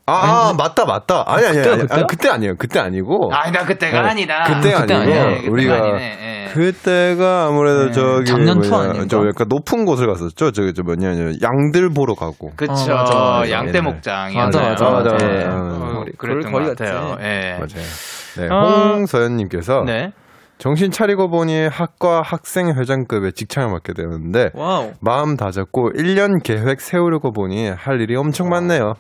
[0.05, 1.23] 아, 아, 맞다, 맞다.
[1.27, 1.69] 아니, 아니, 아니.
[1.69, 2.07] 아니, 그때요?
[2.07, 2.55] 그때 아니에요.
[2.57, 3.29] 그때 아니고.
[3.33, 4.09] 아니, 나 그때가 네.
[4.09, 4.43] 아니다.
[4.43, 5.13] 그때가 그때 아니고.
[5.13, 6.53] 그때가 우리가 아니네, 예.
[6.53, 7.91] 그때가 아무래도 네.
[7.93, 9.05] 저기 작년 투 아닌가?
[9.09, 10.51] 저 약간 높은 곳을 갔었죠.
[10.51, 11.07] 저기 저 뭐냐
[11.41, 12.51] 양들 보러 가고.
[12.57, 12.73] 그쵸.
[12.73, 13.49] 어, 맞아, 맞아.
[13.49, 13.81] 양떼 예.
[13.81, 14.69] 목장이었나요?
[14.69, 15.25] 맞아, 맞아, 맞아.
[15.25, 15.45] 예.
[15.45, 15.55] 맞아.
[15.55, 17.17] 어, 그랬던 것 같아요.
[17.21, 17.53] 예.
[17.53, 17.85] 맞아요.
[18.37, 18.93] 네, 어.
[18.95, 20.11] 홍서연님께서 네.
[20.63, 24.93] 정신 차리고 보니 학과 학생 회장급의 직책을 맡게 되었는데 wow.
[25.01, 28.93] 마음 다잡고 1년 계획 세우려고 보니 할 일이 엄청 많네요.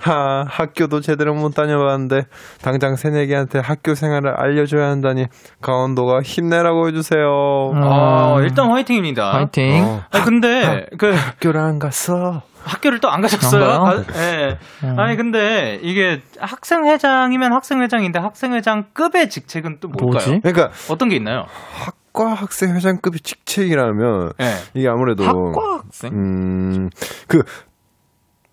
[0.00, 2.22] 하, 학교도 제대로 못 다녀봤는데
[2.62, 5.26] 당장 새내기한테 학교 생활을 알려줘야 한다니
[5.60, 7.26] 강원도가 힘내라고 해주세요.
[7.28, 8.44] 어, 음.
[8.44, 9.32] 일단 화이팅입니다.
[9.32, 9.84] 파이팅.
[9.84, 12.42] 어, 아, 근데, 그, 학교를 안 갔어.
[12.62, 13.64] 학교를 또 안 가셨어요?
[13.82, 14.58] 가- 예.
[14.84, 14.98] 음.
[14.98, 20.10] 아니, 근데 이게 학생회장이면 학생회장인데 학생회장급의 직책은 또 뭘까요?
[20.30, 20.40] 뭐지?
[20.42, 21.46] 그러니까 어떤 게 있나요?
[21.72, 24.54] 학과 학생 회장급의 직책이라면 예.
[24.74, 26.12] 이게 아무래도 학과 학생?
[26.12, 26.90] 음,
[27.26, 27.42] 그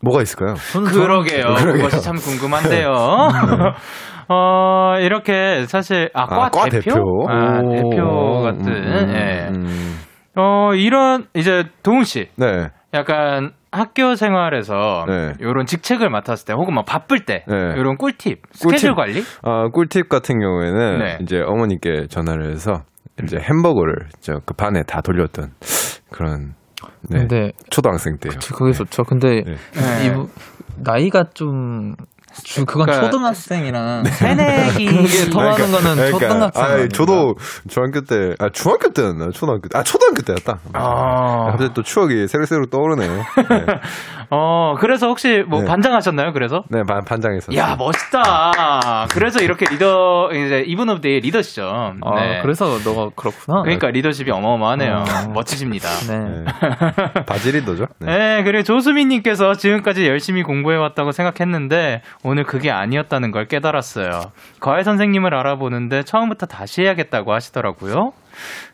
[0.06, 0.56] 뭐가 있을까요?
[0.72, 1.56] 저는 그러게요.
[1.74, 2.94] 그것이 참 궁금한데요.
[4.30, 6.92] 어, 이렇게 사실, 아, 과, 아, 과 대표?
[6.92, 7.28] 대표?
[7.30, 7.76] 아, 오.
[7.76, 9.50] 대표 같은, 음, 예.
[9.50, 10.00] 음.
[10.36, 12.30] 어, 이런, 이제, 동훈씨.
[12.36, 12.70] 네.
[12.94, 15.34] 약간 학교 생활에서 네.
[15.40, 17.56] 이런 직책을 맡았을 때 혹은 막 바쁠 때 네.
[17.78, 19.22] 이런 꿀팁, 스케줄 관리?
[19.44, 21.18] 아, 꿀팁 같은 경우에는 네.
[21.22, 22.84] 이제 어머니께 전화를 해서
[23.22, 25.52] 이제 햄버거를 저그 반에 다 돌렸던
[26.10, 26.54] 그런
[27.02, 27.20] 네.
[27.20, 28.34] 근데 초등학생 때요.
[28.40, 29.04] 저 그게 좋죠.
[29.04, 29.56] 근데 네.
[29.74, 30.06] 네.
[30.06, 30.30] 이분
[30.78, 31.96] 나이가 좀
[32.44, 36.64] 주, 그건 그러니까 초등학생이랑 새내기 그게 더 많은 거는 초등학생.
[36.64, 36.88] 아?
[36.90, 37.36] 저도
[37.70, 40.60] 중학교 때, 아 중학교 때였나 초등학교 때, 아 초등학교 때였다.
[40.74, 41.52] 아.
[41.52, 43.12] 갑자기 또 추억이 새록새록 떠오르네요.
[43.14, 43.66] 네,
[44.30, 45.68] 어, 그래서 혹시 뭐 네.
[45.68, 46.34] 반장하셨나요?
[46.34, 46.64] 그래서?
[46.70, 47.56] 네 반, 반장에서.
[47.56, 49.08] 야, 멋있다.
[49.12, 51.64] 그래서 이렇게 리더, 이제 Even of Day 리더시죠.
[52.02, 52.42] 아, 네.
[52.42, 53.62] 그래서 너가 그렇구나.
[53.64, 54.94] 그러니까 리더십이 어마어마하네요.
[54.94, 55.04] 어.
[55.34, 55.90] 멋지십니다.
[56.10, 56.20] 네.
[56.20, 57.24] 네.
[57.26, 57.86] 바지 리더죠.
[58.00, 58.18] 네.
[58.18, 64.10] 네, 그리고 조수민님께서 지금까지 열심히 공부해왔다고 생각했는데 오늘 그게 아니었다는 걸 깨달았어요.
[64.60, 68.12] 과외 선생님을 알아보는데 처음부터 다시 해야겠다고 하시더라고요.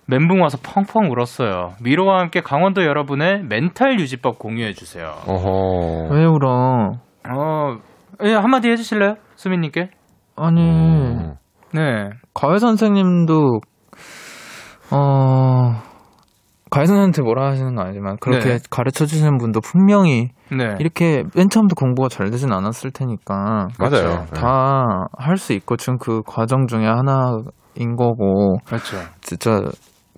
[0.08, 1.74] 멘붕 와서 펑펑 울었어요.
[1.84, 5.14] 위로와 함께 강원도 여러분의 멘탈 유지법 공유해 주세요.
[5.28, 6.14] 어허.
[6.14, 6.92] 왜 울어?
[7.30, 7.78] 어,
[8.24, 9.16] 예, 한마디 해주실래요?
[9.36, 9.90] 수민님께?
[10.36, 11.34] 아니, 음.
[11.74, 12.10] 네.
[12.34, 13.60] 과외 선생님도
[14.92, 15.82] 어
[16.70, 18.58] 과외 선생님한테 뭐라 하시는 건 아니지만 그렇게 네.
[18.70, 20.76] 가르쳐 주시는 분도 분명히 네.
[20.80, 24.26] 이렇게 맨 처음부터 공부가 잘 되진 않았을 테니까 맞아요.
[24.34, 24.84] 다
[25.18, 27.38] 할 수 있고 지금 그 과정 중에 하나
[27.76, 28.98] 인 거고 그렇죠.
[29.22, 29.62] 진짜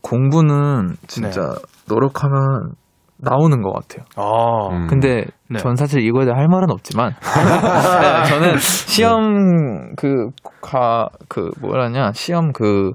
[0.02, 1.56] 공부는 진짜 네.
[1.88, 2.74] 노력하면
[3.18, 4.06] 나오는 것 같아요.
[4.16, 4.88] 아, 음.
[4.88, 5.60] 근데 네.
[5.60, 12.92] 전 사실 이거에 대해 할 말은 없지만 네, 저는 시험 그가그 뭐라냐 시험 그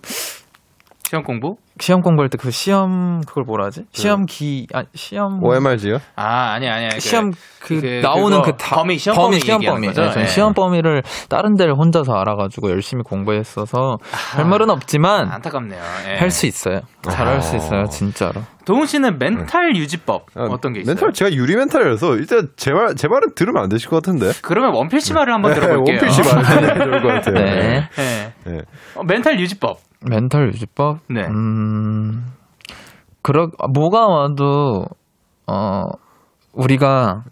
[1.09, 1.57] 시험 공부?
[1.81, 3.85] 시험 공부할 때 그 시험 그걸 뭐라 하지?
[3.93, 5.99] 시험 기 아 시험 OMRG요?
[6.17, 6.89] 아, 아니, 아니.
[6.91, 9.89] 그, 시험 그, 그- 나오는 그 다, 범위, 시험 범위 시험 범위.
[9.89, 10.27] 네, 저는 예.
[10.27, 13.99] 시험 범위를 다른 데를 혼자서 알아가지고 열심히 공부했어서
[14.37, 15.81] 할 말은 없지만 안타깝네요.
[16.09, 16.17] 예.
[16.19, 16.81] 할수 있어요.
[17.03, 17.57] 잘 할 수 아.
[17.57, 18.43] 있어요, 진짜로.
[18.69, 20.95] 동훈 씨는 멘탈 유지법 아, 어떤 게 있어요?
[20.95, 24.33] 멘탈 제가 유리 멘탈이라서 일단 제 말 제 말은 들으면 안 되실 것 같은데.
[24.43, 25.85] 그러면 원필 씨 말을 한번 들어볼게요.
[25.85, 27.35] 네, 원필 씨 말을 좋을 것 같아요.
[27.35, 27.89] 네.
[27.97, 28.33] 네.
[28.45, 28.61] 네.
[28.95, 29.79] 어, 멘탈 유지법.
[30.11, 30.99] 멘탈 유지법?
[31.09, 31.23] 네.
[31.27, 32.27] 음,
[33.23, 34.85] 그러, 뭐가 와도,
[35.47, 35.83] 어,
[36.53, 37.23] 우리가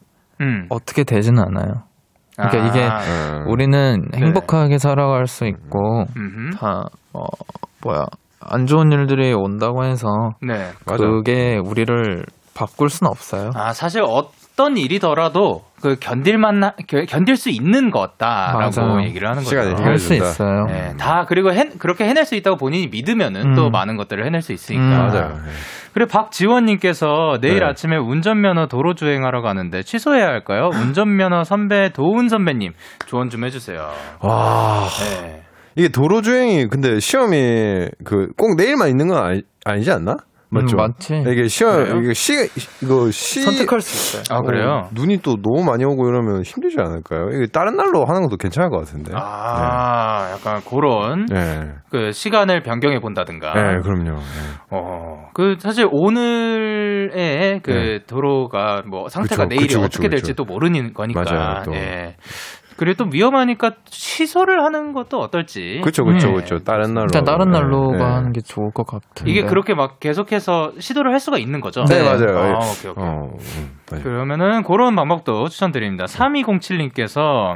[0.40, 0.66] 음.
[0.70, 1.84] 어떻게 되지는 않아요.
[2.36, 2.98] 그러니까 이게 아,
[3.44, 3.48] 음.
[3.48, 4.18] 우리는 네.
[4.18, 6.56] 행복하게 살아갈 수 있고, 음흠.
[6.58, 7.20] 다, 어,
[7.82, 8.04] 뭐야,
[8.48, 10.06] 안 좋은 일들이 온다고 해서,
[10.42, 10.70] 네.
[10.86, 11.04] 맞아.
[11.04, 13.50] 그게 우리를 바꿀 수는 없어요.
[13.54, 19.04] 아 사실 어떤 일이더라도 그 견딜만 하- 겨- 견딜 수 있는 거다라고 맞아요.
[19.06, 19.58] 얘기를 하는 거죠.
[19.58, 20.30] 해결- 할수 해준다.
[20.30, 20.64] 있어요.
[20.66, 23.54] 네, 다 그리고 해- 그렇게 해낼 수 있다고 본인이 믿으면은 음.
[23.54, 24.82] 또 많은 것들을 해낼 수 있으니까.
[24.84, 25.06] 음.
[25.06, 25.28] 맞아요.
[25.34, 25.50] 네.
[25.92, 27.66] 그리고 박지원님께서 내일 네.
[27.66, 30.70] 아침에 운전면허 도로 주행하러 가는데 취소해야 할까요?
[30.72, 32.72] 운전면허 선배 도훈 선배님
[33.06, 33.90] 조언 좀 해주세요.
[34.20, 34.86] 와.
[35.22, 35.42] 네.
[35.76, 40.16] 이게 도로 주행이 근데 시험이 그 꼭 내일만 있는 건 아니, 아니지 않나?
[40.48, 40.76] 맞죠?
[40.76, 41.24] 음, 맞지.
[41.26, 42.00] 이게 시험 그래요?
[42.02, 42.32] 이게 시
[42.80, 44.22] 이거 시 선택할 수 있어요.
[44.30, 44.84] 아 그래요?
[44.86, 47.30] 어, 눈이 또 너무 많이 오고 이러면 힘들지 않을까요?
[47.30, 49.12] 이게 다른 날로 하는 것도 괜찮을 것 같은데.
[49.16, 51.72] 아 약간 그런 네.
[51.90, 53.54] 그 시간을 변경해 본다든가.
[53.54, 54.12] 네, 그럼요.
[54.18, 54.22] 네.
[54.70, 57.98] 어, 그 사실 오늘의 그 네.
[58.06, 60.44] 도로가 뭐 상태가 그쵸, 내일이 그쵸, 그쵸, 어떻게 될지 그쵸.
[60.44, 61.22] 또 모르는 거니까.
[61.24, 61.74] 맞아요, 또.
[61.74, 62.16] 예.
[62.76, 65.80] 그리고 또 위험하니까 취소를 하는 것도 어떨지.
[65.82, 66.34] 그렇죠, 그렇죠, 네.
[66.34, 66.58] 그렇죠.
[66.58, 67.06] 다른 날로.
[67.06, 68.02] 일단 다른 네, 날로가 네.
[68.02, 69.30] 하는 게 좋을 것 같은데.
[69.30, 71.84] 이게 그렇게 막 계속해서 시도를 할 수가 있는 거죠.
[71.84, 72.04] 네, 네.
[72.04, 72.38] 맞아요.
[72.38, 73.04] 아, 오케이, 오케이.
[73.04, 74.02] 어, 음.
[74.02, 76.04] 그러면은 그런 방법도 추천드립니다.
[76.04, 77.54] 3207님께서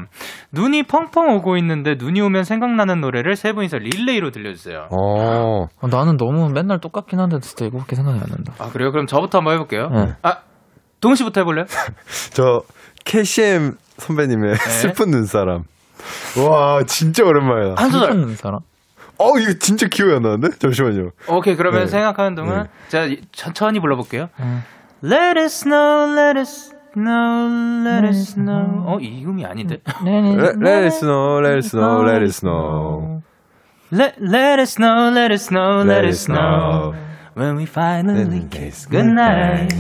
[0.52, 4.88] 눈이 펑펑 오고 있는데 눈이 오면 생각나는 노래를 세 분이서 릴레이로 들려주세요.
[4.90, 8.54] 어, 어, 나는 너무 맨날 똑같긴 한데 진짜 이거밖에 생각이 안 난다.
[8.58, 8.90] 아 그래요?
[8.92, 9.88] 그럼 저부터 한번 해볼게요.
[9.88, 10.14] 네.
[10.22, 10.38] 아
[11.00, 11.64] 동훈 씨부터 해볼래요?
[12.32, 12.62] 저
[13.04, 14.56] KCM 선배님의 네.
[14.56, 15.62] 슬픈 눈사람.
[16.44, 17.80] 와, 진짜 오랜만이다.
[17.82, 18.12] 한 소절.
[18.12, 18.60] 슬픈 사람?
[19.18, 20.56] 어, 이거 진짜 기억이 안 나는데?
[20.58, 21.10] 잠시만요.
[21.28, 21.86] 오케이 그러면 네.
[21.86, 24.30] 생각하는 동안 제가 이- 천천히 불러볼게요.
[24.40, 24.62] 음.
[25.04, 26.48] Let it snow, let it
[26.92, 28.84] snow, let it snow.
[28.86, 29.80] 어, 이 음이 아닌데.
[30.04, 33.22] Let, it snow, let it snow, let it snow.
[33.92, 36.94] Let, let it snow, let it snow, let it snow.
[37.34, 39.72] When we finally kiss goodnight.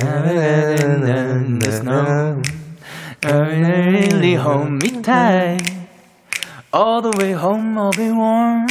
[0.00, 2.40] In the snow.
[3.24, 5.62] Really hold me tight.
[6.74, 8.66] All the way home I'll be warm.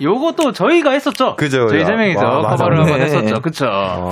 [0.00, 1.36] 요것도 저희가 했었죠.
[1.36, 1.84] 그죠, 저희 야.
[1.84, 2.56] 세 명이서 와.
[2.56, 3.04] 커버를 한번 네.
[3.04, 3.40] 했었죠.
[3.40, 3.66] 그쵸.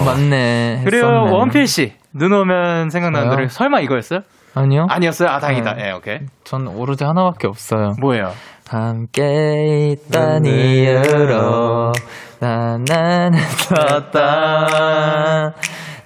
[0.05, 0.83] 맞네.
[0.85, 1.07] 그리고.
[1.07, 1.92] 원필 씨.
[2.12, 3.31] 눈 오면 생각나는?
[3.31, 4.21] 노래 설마 이거였어요?
[4.55, 4.87] 아니요.
[4.90, 5.29] 아니었어요?
[5.31, 5.75] 아 다행이다.
[5.75, 5.88] 네.
[5.88, 6.18] 예, 오케이.
[6.45, 7.95] 전 오로지 하나밖에 없어요.
[8.01, 8.33] 뭐예요?
[8.68, 11.92] 함께 있던 이유로
[12.38, 13.31] 나나나
[13.75, 15.53] 떴다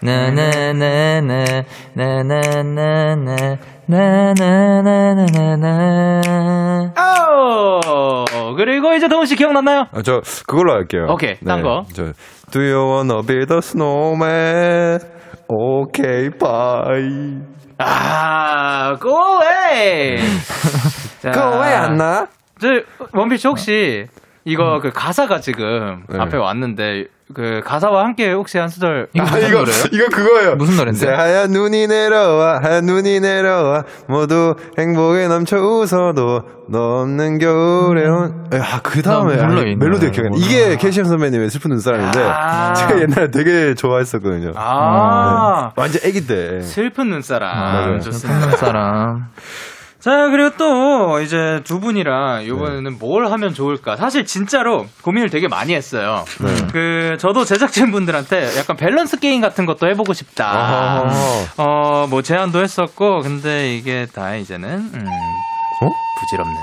[0.06, 1.64] 나나나나
[1.94, 5.32] 나나나나 나나나나나나
[6.96, 8.54] 오!
[8.56, 9.86] 그리고 이제 동훈 씨 기억났나요?
[9.92, 11.06] 아, 저 그걸로 할게요.
[11.10, 11.82] 오케이, 딴 거.
[11.92, 12.12] 저
[12.52, 15.00] Do you wanna be the snowman?
[15.48, 17.42] Okay, bye.
[17.78, 20.18] 아, go away!
[21.20, 22.26] 자, 그거 왜안 나?
[22.60, 22.68] 저,
[23.36, 24.06] 씨 혹시
[24.44, 26.18] 이거 그 가사가 지금 네.
[26.20, 29.84] 앞에 왔는데 그 가사와 함께 혹시 한 소절 이거 아, 이거 노래예요?
[29.90, 30.54] 이거 그거예요.
[30.54, 31.08] 무슨 노래인데?
[31.12, 38.46] 하얀 눈이 내려와 하얀 눈이 내려와 모두 행복에 넘쳐 웃어도 너 없는 겨울에 온.
[38.52, 39.34] 아, 그 다음에
[39.70, 40.12] 이 멜로디가.
[40.12, 40.36] 기억이 나.
[40.36, 42.72] 이게 캐시엠 선배님의 슬픈 눈사람인데 아.
[42.74, 44.52] 제가 옛날에 되게 좋아했었거든요.
[44.56, 46.60] 아, 완전 애기 때.
[46.62, 47.56] 슬픈 눈사람.
[47.56, 48.00] 맞아요.
[48.00, 48.40] 좋습니다.
[48.40, 49.26] 슬픈 사람
[50.06, 53.96] 자, 그리고 또 이제 두 분이랑 이번에는 뭘 하면 좋을까?
[53.96, 56.24] 사실 진짜로 고민을 되게 많이 했어요.
[56.72, 60.48] 그 저도 제작진 분들한테 약간 밸런스 게임 같은 것도 해보고 싶다.
[60.48, 61.10] 아하.
[61.56, 65.04] 어, 뭐 제안도 했었고, 근데 이게 다 이제는 음,
[65.82, 65.88] 어?
[66.20, 66.54] 부질없는.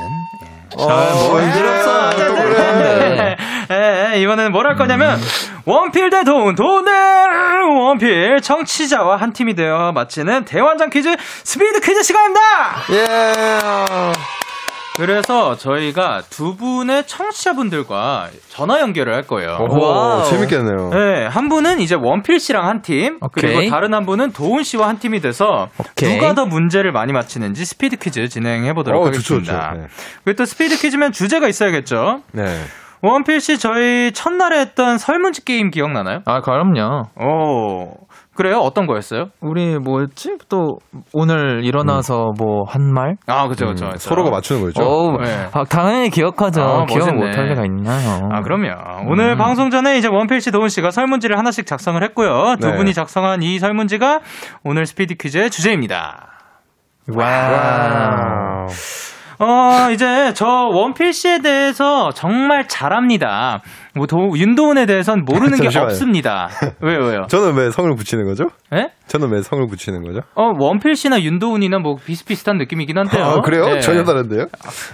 [0.46, 0.63] 예.
[0.78, 2.10] 어, 부질없어.
[2.28, 3.36] 또 그래.
[3.72, 5.20] 예, 예, 이번에는 뭘 할 거냐면
[5.66, 12.04] 원필 대 도운 도운 대 원필 청취자와 한 팀이 되어 마치는 대환장 퀴즈 스피드 퀴즈
[12.04, 12.42] 시간입니다.
[12.92, 13.04] 예.
[14.96, 19.58] 그래서 저희가 두 분의 청취자분들과 전화 연결을 할 거예요.
[19.60, 20.90] 오, 재밌겠네요.
[20.92, 23.56] 네, 한 분은 이제 원필 씨랑 한 팀, 오케이.
[23.56, 26.14] 그리고 다른 한 분은 도운 씨와 한 팀이 돼서 오케이.
[26.16, 29.70] 누가 더 문제를 많이 맞히는지 스피드 퀴즈 진행해 보도록 어, 좋죠, 하겠습니다.
[29.72, 29.82] 좋죠.
[29.82, 29.88] 네.
[30.24, 32.22] 그리고 또 스피드 퀴즈면 주제가 있어야겠죠.
[32.32, 32.44] 네.
[33.02, 36.20] 원필 씨 저희 첫날에 했던 설문지 게임 기억나나요?
[36.26, 37.92] 아 그럼요 오,
[38.36, 38.58] 그래요?
[38.58, 39.28] 어떤 거였어요?
[39.42, 40.80] 우리 뭐였지 또
[41.14, 43.16] 오늘 일어나서 뭐한 말?
[43.28, 43.86] 아, 그죠, 그죠.
[43.86, 43.92] 음.
[43.98, 44.84] 서로가 맞추는 거죠.
[44.84, 45.48] 어, 네.
[45.52, 46.62] 아, 당연히 기억하죠.
[46.62, 47.14] 아, 기억.
[47.14, 48.30] 못할 리가 있나요?
[48.32, 49.10] 아, 그럼요.
[49.10, 52.56] 오늘 방송 전에 이제 원필 씨, 도운 씨가 설문지를 하나씩 작성을 했고요.
[52.60, 52.76] 두 네.
[52.76, 54.22] 분이 작성한 이 설문지가
[54.64, 56.30] 오늘 스피드 퀴즈의 주제입니다.
[57.16, 58.68] wow.
[59.40, 63.62] 어, 이제 저 원필 씨에 대해서 정말 잘합니다.
[63.96, 65.68] 뭐 도, 윤도훈에 대해서는 모르는 게.
[65.78, 66.50] 없습니다.
[66.82, 67.28] 왜요, 왜요?
[67.30, 68.46] 저는 왜 성을 붙이는 거죠?
[68.74, 68.90] 예?
[69.08, 70.22] 저는 왜 성을 붙이는 거죠?
[70.36, 73.24] 어, 원필 씨나 윤도훈이나 뭐 비슷비슷한 느낌이긴 한데요.
[73.24, 73.66] 아, 그래요?
[73.68, 73.80] 네.
[73.82, 74.46] 전혀 다른데요?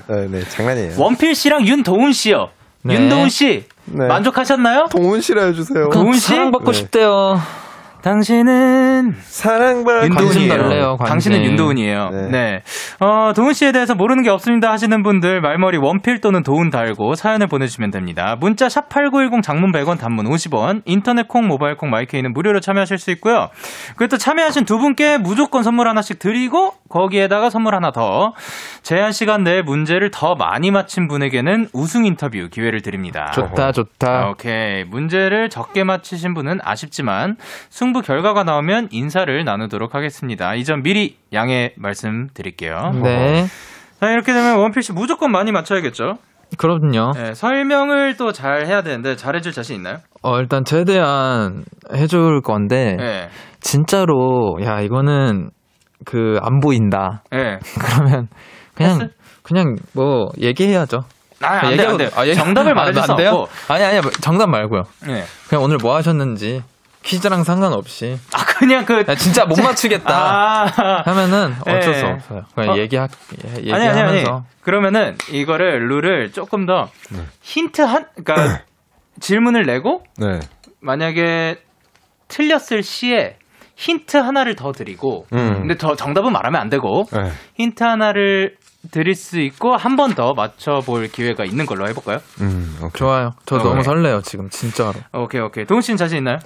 [0.10, 0.94] 네, 네, 장난이에요.
[0.98, 2.50] 원필 씨랑 윤도훈 씨요.
[2.84, 2.96] 네.
[2.96, 4.08] 윤도훈 씨 네.
[4.08, 4.88] 만족하셨나요?
[4.92, 5.90] 동훈 씨라 해주세요.
[5.90, 6.28] 도훈 씨?
[6.28, 6.78] 사랑받고 네.
[6.78, 7.40] 싶대요.
[8.02, 10.26] 당신은 사랑받고 윤도훈이에요.
[10.26, 11.06] 관심 달래요, 관심.
[11.06, 12.10] 당신은 윤도훈이에요.
[12.12, 12.28] 네.
[12.30, 12.62] 네.
[13.00, 17.48] 어, 도훈 씨에 대해서 모르는 게 없습니다 하시는 분들 말머리 원필 또는 도훈 달고 사연을
[17.48, 18.38] 보내주시면 됩니다.
[18.40, 23.50] 문자 샵8910 장문 100원 단문 50원 인터넷 콩 모바일 콩 마이케이는 무료로 참여하실 수 있고요.
[23.98, 28.34] 그리고 또 참여하신 두 분께 무조건 선물 하나씩 드리고 거기에다가 선물 하나 더.
[28.82, 33.32] 제한 시간 내에 문제를 더 많이 맞힌 분에게는 우승 인터뷰 기회를 드립니다.
[33.32, 34.30] 좋다, 좋다.
[34.30, 34.84] 오케이.
[34.86, 37.36] 문제를 적게 맞히신 분은 아쉽지만
[37.70, 40.56] 승부 결과가 나오면 인사를 나누도록 하겠습니다.
[40.56, 42.92] 이 점 미리 양해 말씀드릴게요.
[43.04, 43.46] 네.
[44.00, 46.16] 자, 이렇게 되면 원필 씨 무조건 많이 맞춰야겠죠?
[46.58, 47.12] 그럼요.
[47.14, 49.98] 네, 설명을 또 잘 해야 되는데 잘 해줄 자신 있나요?
[50.24, 53.30] 어, 일단 최대한 해줄 건데, 네.
[53.60, 55.50] 진짜로, 야, 이거는,
[56.06, 57.22] 그, 안 보인다.
[57.32, 57.60] 네.
[57.80, 58.28] 그러면,
[58.74, 59.12] 그냥, 패스?
[59.44, 61.00] 그냥, 뭐, 얘기해야죠.
[61.42, 62.10] 아, 안 돼, 안 돼.
[62.16, 63.30] 아, 얘기- 정답을 아, 말해줄 수안 돼요?
[63.32, 63.74] 없고.
[63.74, 64.82] 아니, 아니, 정답 말고요.
[65.08, 65.24] 네.
[65.48, 66.62] 그냥 오늘 뭐 하셨는지,
[67.04, 68.20] 퀴즈랑 상관없이.
[68.34, 69.04] 아, 그냥 그.
[69.08, 70.14] 야, 진짜 못 맞추겠다.
[70.14, 71.02] 아.
[71.06, 72.12] 하면은 어쩔 수 네.
[72.12, 72.44] 없어요.
[72.56, 72.78] 그냥 어.
[72.78, 73.08] 얘기하,
[73.56, 73.88] 아니, 아니, 아니.
[73.90, 74.44] 얘기하면서.
[74.62, 77.20] 그러면은 이거를, 룰을 조금 더 네.
[77.42, 78.62] 힌트 한, 그러니까
[79.20, 80.40] 질문을 내고 네.
[80.82, 81.58] 만약에
[82.28, 83.38] 틀렸을 시에
[83.76, 85.60] 힌트 하나를 더 드리고, 음.
[85.62, 87.32] 근데 더 정답은 말하면 안 되고, 네.
[87.56, 88.58] 힌트 하나를
[88.92, 92.20] 드릴 수 있고, 한 번 더 맞춰볼 기회가 있는 걸로 해볼까요?
[92.42, 92.92] 음, 오케이.
[92.94, 93.32] 좋아요.
[93.46, 93.84] 저 어, 너무 네.
[93.84, 94.94] 설레요, 지금, 진짜로.
[95.14, 95.66] 오케이, 오케이.
[95.66, 96.40] 동훈 씨는 자신 있나요?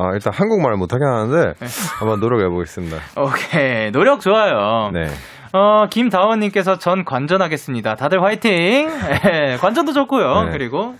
[0.00, 1.66] 아, 일단 한국말 못하긴 하는데, 네.
[1.98, 2.96] 한번 노력해 보겠습니다.
[3.20, 3.90] 오케이.
[3.92, 4.90] 노력 좋아요.
[4.92, 5.06] 네.
[5.52, 7.96] 어, 김다원님께서 전 관전하겠습니다.
[7.96, 8.88] 다들 화이팅!
[8.88, 10.44] 예, 관전도 좋고요.
[10.44, 10.50] 네.
[10.52, 10.94] 그리고,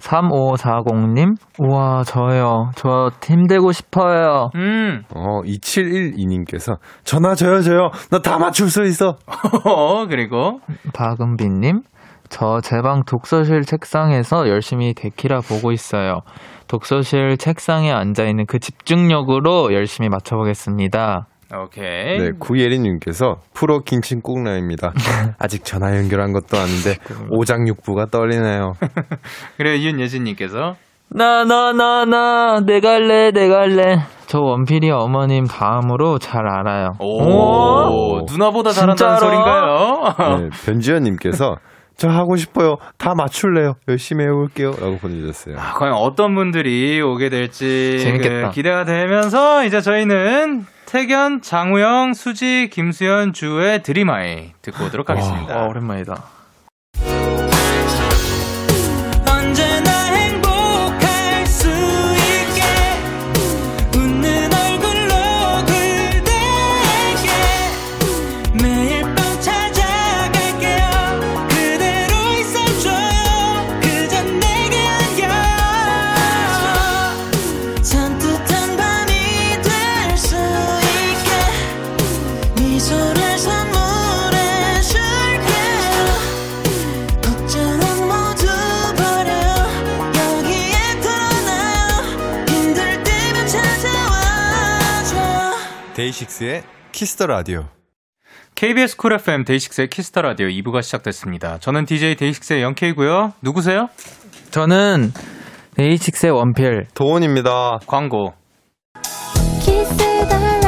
[0.00, 1.36] 3540님?
[1.60, 2.70] 우와, 저요.
[2.74, 4.50] 저팀 되고 싶어요.
[4.56, 7.90] 음, 어, 2712님께서, 전화 줘요, 줘요.
[8.10, 9.16] 나 다 맞출 수 있어.
[9.64, 10.58] 어, 그리고,
[10.92, 11.82] 박은비님?
[12.32, 16.20] 저 제 방 독서실 책상에서 열심히 데키라 보고 있어요.
[16.66, 21.26] 독서실 책상에 앉아 있는 그 집중력으로 열심히 맞춰보겠습니다.
[21.54, 22.18] 오케이.
[22.18, 24.92] 네, 구예린님께서, 프로 김치국라입니다.
[25.38, 26.96] 아직 전화 연결한 것도 아닌데,
[27.28, 28.72] 오장육부가 떨리네요.
[29.58, 30.76] 그리고 윤예진님께서,
[31.10, 33.98] 나, 나, 나, 나, 내 갈래, 내 갈래.
[34.26, 36.92] 저 원필이 어머님 다음으로 잘 알아요.
[37.00, 39.18] 오, 누나보다 잘한다는 진짜로?
[39.18, 40.38] 소린가요?
[40.40, 41.56] 네, 변지현님께서,
[42.02, 42.78] 저 하고 싶어요.
[42.98, 43.74] 다 맞출래요.
[43.86, 44.72] 열심히 해볼게요.
[44.72, 45.56] 라고 보내주셨어요.
[45.56, 48.48] 아, 과연 어떤 분들이 오게 될지 재밌겠다.
[48.48, 55.56] 그 기대가 되면서 이제 저희는 태견, 장우영, 수지, 김수현, 주의 드림아이 듣고 오도록 하겠습니다.
[55.56, 56.24] 와, 오랜만이다.
[96.22, 96.62] DAY6의
[96.92, 97.64] Kiss the Radio.
[98.54, 101.58] KBS 쿨 FM 데이식스의 키스터 라디오 2부가 시작됐습니다.
[101.58, 103.32] 저는 DJ 데이식스의 영케이고요.
[103.42, 103.88] 누구세요?
[104.50, 105.12] 저는
[105.76, 106.86] DAY6의 원필.
[106.94, 107.78] 도운입니다.
[107.86, 108.34] 광고.
[109.60, 109.96] Kiss
[110.28, 110.61] the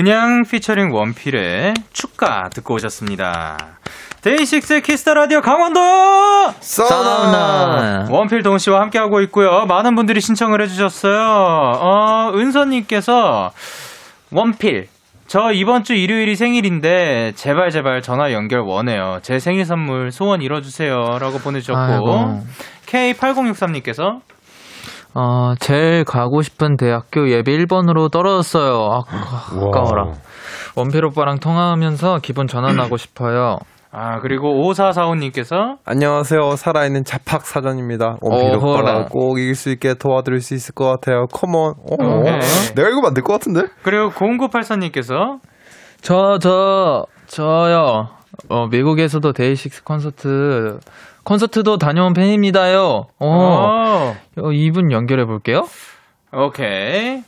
[0.00, 3.58] 그냥 피처링 원필의 축가 듣고 오셨습니다.
[4.22, 5.78] DAY6의 Kiss the Radio 강원도!
[6.60, 8.06] 사우나!
[8.08, 9.66] 원필 도운 씨와 함께 하고 있고요.
[9.66, 11.20] 많은 분들이 신청을 해주셨어요.
[11.20, 13.50] 어, 은서님께서
[14.32, 14.88] 원필.
[15.26, 19.18] 저 이번 주 일요일이 생일인데 제발 제발 전화 연결 원해요.
[19.20, 21.18] 제 생일 선물 소원 이뤄주세요.
[21.20, 22.40] 라고 보내주셨고 아이고.
[22.86, 24.20] K8063님께서
[25.14, 28.74] 어, 제일 가고 싶은 대학교 예비 1번으로 떨어졌어요.
[28.90, 29.02] 아,
[29.66, 30.12] 아까워라.
[30.76, 33.58] 원필 오빠랑 통화하면서 기분 전환하고 싶어요.
[33.92, 36.54] 아 그리고 5445님께서 안녕하세요.
[36.54, 38.18] 살아있는 자팍 사전입니다.
[38.20, 38.56] 원필.
[38.64, 41.26] 오빠랑 꼭 이길 수 있게 도와드릴 수 있을 것 같아요.
[41.32, 41.74] 컴온.
[41.74, 42.38] 어, 오케이.
[42.76, 43.62] 내가 이거 만들 것 같은데?
[43.82, 45.40] 그리고 0984님께서
[46.02, 48.10] 저, 저, 저요.
[48.48, 50.78] 어, 미국에서도 데이식스 콘서트,
[51.24, 53.06] 콘서트도 다녀온 팬입니다요.
[53.18, 54.16] 어, 어.
[54.38, 55.66] 어, 이분 연결해 볼게요.
[56.32, 57.22] 오케이.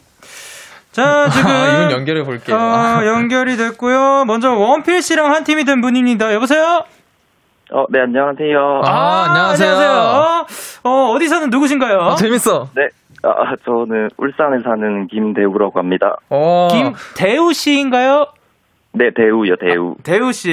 [0.93, 1.51] 자, 지금.
[1.51, 2.57] 아, 이분 연결해 볼게요.
[2.57, 4.25] 어, 연결이 됐고요.
[4.27, 6.33] 먼저 원필 씨랑 한 팀이 된 분입니다.
[6.35, 6.85] 여보세요?
[7.73, 8.83] 어, 네, 안녕하세요.
[8.85, 9.71] 아, 안녕하세요.
[9.71, 10.47] 안녕하세요.
[10.85, 12.01] 어, 어디 사는 누구신가요?
[12.01, 12.69] 아, 재밌어.
[12.75, 12.89] 네,
[13.23, 16.17] 아, 저는 울산에 사는 김대우라고 합니다.
[16.29, 18.27] 어, 김대우 씨인가요?
[18.95, 19.95] 네, 대우요, 대우.
[20.03, 20.51] 대우 씨.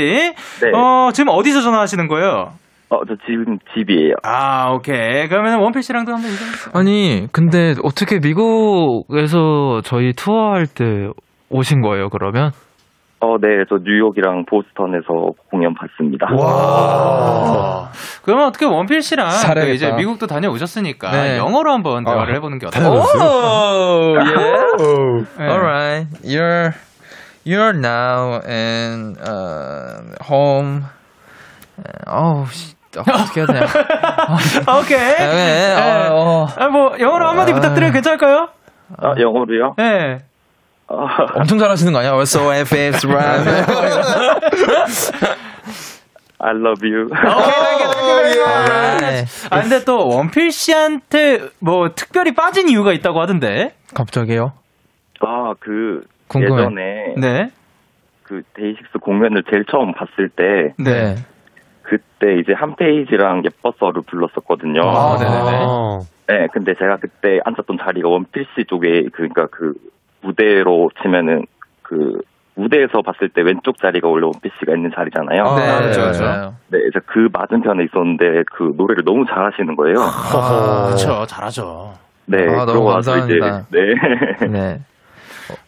[0.62, 0.72] 네.
[0.74, 2.54] 어, 지금 어디서 전화하시는 거예요?
[2.90, 4.16] 어, 저 지금 집이에요.
[4.24, 5.28] 아, 오케이.
[5.28, 6.74] 그러면 원필 씨랑도 한번 얘기해 주세요.
[6.74, 11.10] 아니, 근데 어떻게 미국에서 저희 투어할 때
[11.50, 12.52] 오신 거예요, 그러면?
[13.22, 16.28] 어, 네, 저 뉴욕이랑 보스턴에서 공연 봤습니다.
[16.34, 17.92] 와.
[18.24, 19.28] 그러면 어떻게 원필 씨랑.
[19.54, 21.38] 그 이제 미국도 다녀오셨으니까 네.
[21.38, 22.92] 영어로 한번 대화를 해보는 게 어떨까요?
[22.92, 25.26] 오, yeah.
[25.38, 25.46] 네.
[25.46, 26.08] Alright.
[26.24, 26.74] You're
[27.46, 30.86] you're now in uh, home.
[32.52, 33.62] 씨, 어떻게 해야 되냐?
[34.80, 34.98] 오케이.
[34.98, 36.48] 네, 어, 어.
[36.58, 38.50] 아, 뭐 영어로 한마디 부탁드려도 괜찮을까요?
[38.98, 39.76] 아, 영어로요?
[39.78, 40.20] 네.
[40.88, 42.14] 아, 엄청 잘하시는 거 아니야?
[42.22, 43.46] So if it's right.
[46.40, 47.10] I love you.
[48.48, 49.28] Alright.
[49.50, 53.76] 아 근데 또 원필 씨한테 뭐 특별히 빠진 이유가 있다고 하던데.
[53.94, 54.54] 갑자기요?
[55.22, 56.62] 아, 그, 궁금해.
[56.62, 57.52] 예전에 네.
[58.24, 61.16] 그 데이식스 공연을 제일 처음 봤을 때, 네.
[61.90, 64.82] 그때 이제 한 페이지랑 예뻐서를 불렀었거든요.
[64.84, 65.66] 아, 네네네.
[66.28, 69.74] 네, 근데 제가 그때 앉았던 자리가 원필 씨 쪽에, 그러니까 그
[70.22, 71.46] 무대로 치면은
[71.82, 72.22] 그
[72.54, 75.44] 무대에서 봤을 때 왼쪽 자리가 원래 원필 씨가 있는 자리잖아요.
[75.56, 76.20] 네, 그렇죠, 그렇죠.
[76.20, 76.54] 그렇죠.
[76.68, 79.96] 네, 그래서 그 맞은편에 있었는데 그 노래를 너무 잘하시는 거예요.
[80.86, 81.26] 그렇죠.
[81.26, 81.94] 잘하죠.
[82.26, 83.68] 네, 아, 너무 그러고 나서 이제 감사합니다.
[83.72, 84.48] 네.
[84.48, 84.80] 네.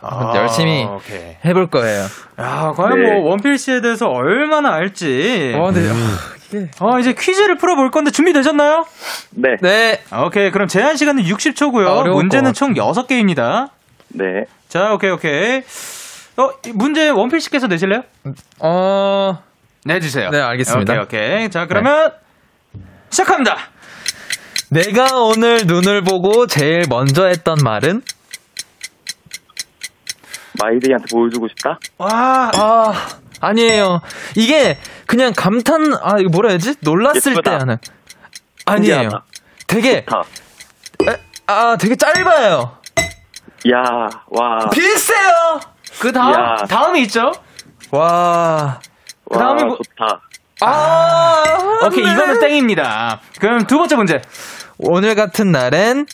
[0.02, 1.38] 아, 열심히 오케이.
[1.46, 2.04] 해볼 거예요.
[2.40, 3.12] 야, 과연 네.
[3.20, 5.54] 뭐 원필 씨에 대해서 얼마나 알지.
[5.56, 6.70] 어, 네.
[6.80, 8.86] 어, 이제 퀴즈를 풀어볼 건데 준비되셨나요?
[9.32, 9.50] 네.
[9.62, 10.02] 네.
[10.26, 10.52] 오케이.
[10.52, 11.86] 그럼 제한 시간은 60초고요.
[11.88, 13.70] 어려울 문제는 것총 6개입니다.
[14.10, 14.26] 네.
[14.68, 15.62] 자, 오케이, 오케이.
[16.38, 18.04] 어, 이 문제 원필 씨께서 내실래요?
[18.60, 19.40] 어,
[19.86, 20.30] 내주세요.
[20.30, 20.94] 네, 알겠습니다.
[21.02, 21.50] 오케이, 오케이.
[21.50, 22.12] 자, 그러면
[23.10, 23.58] 시작합니다.
[24.70, 28.02] 내가 오늘 눈을 보고 제일 먼저 했던 말은?
[30.62, 31.80] 마이데이한테 보여주고 싶다?
[31.98, 32.94] 와, 아,
[33.40, 34.02] 아니에요.
[34.36, 34.78] 이게
[35.08, 36.76] 그냥 감탄, 아, 이거 뭐라 해야지?
[36.82, 37.52] 놀랐을 예쁘다.
[37.52, 37.78] 때 하는.
[38.66, 38.94] 아니에요.
[38.96, 39.24] 신기하다.
[39.68, 40.22] 되게, 다.
[41.48, 42.78] 아, 되게 짧아요.
[43.72, 43.84] 야,
[44.28, 44.70] 와.
[44.72, 45.60] 비슷해요!
[46.00, 46.56] 그 다음, 야.
[46.68, 47.32] 다음이 있죠?
[47.92, 48.80] 와.
[49.32, 50.22] 그 다음이 와, 뭐- 좋다.
[50.64, 51.44] 아,
[51.88, 52.12] 오케이, 네.
[52.12, 53.20] 이거는 땡입니다.
[53.40, 54.22] 그럼 두 번째 문제.
[54.78, 56.06] 오늘 같은 날엔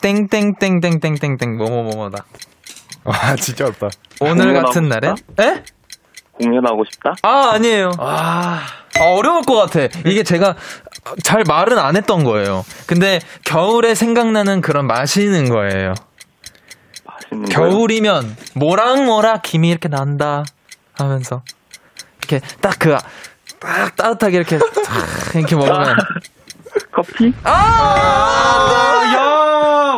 [0.00, 2.24] 땡땡땡땡땡땡땡 뭐뭐뭐뭐다.
[3.04, 3.88] 아, 진짜 어렵다.
[4.20, 5.16] 오늘 같은 날엔?
[5.40, 5.62] 에?
[6.32, 7.14] 공연하고 싶다?
[7.22, 7.92] 아, 아니에요.
[7.98, 8.60] 아,
[8.98, 9.80] 아, 어려울 것 같아.
[10.06, 10.56] 이게 제가
[11.22, 12.64] 잘 말은 안 했던 거예요.
[12.86, 15.94] 근데 겨울에 생각나는 그런 마시는 거예요.
[17.04, 17.52] 맛있는 거.
[17.54, 20.44] 겨울이면 모락모락 김이 이렇게 난다
[20.94, 21.42] 하면서
[22.18, 22.96] 이렇게 딱 그
[23.60, 25.94] 딱 따뜻하게 이렇게 탁 이렇게 먹으면
[26.92, 27.34] 커피?
[27.44, 28.89] 아, 야,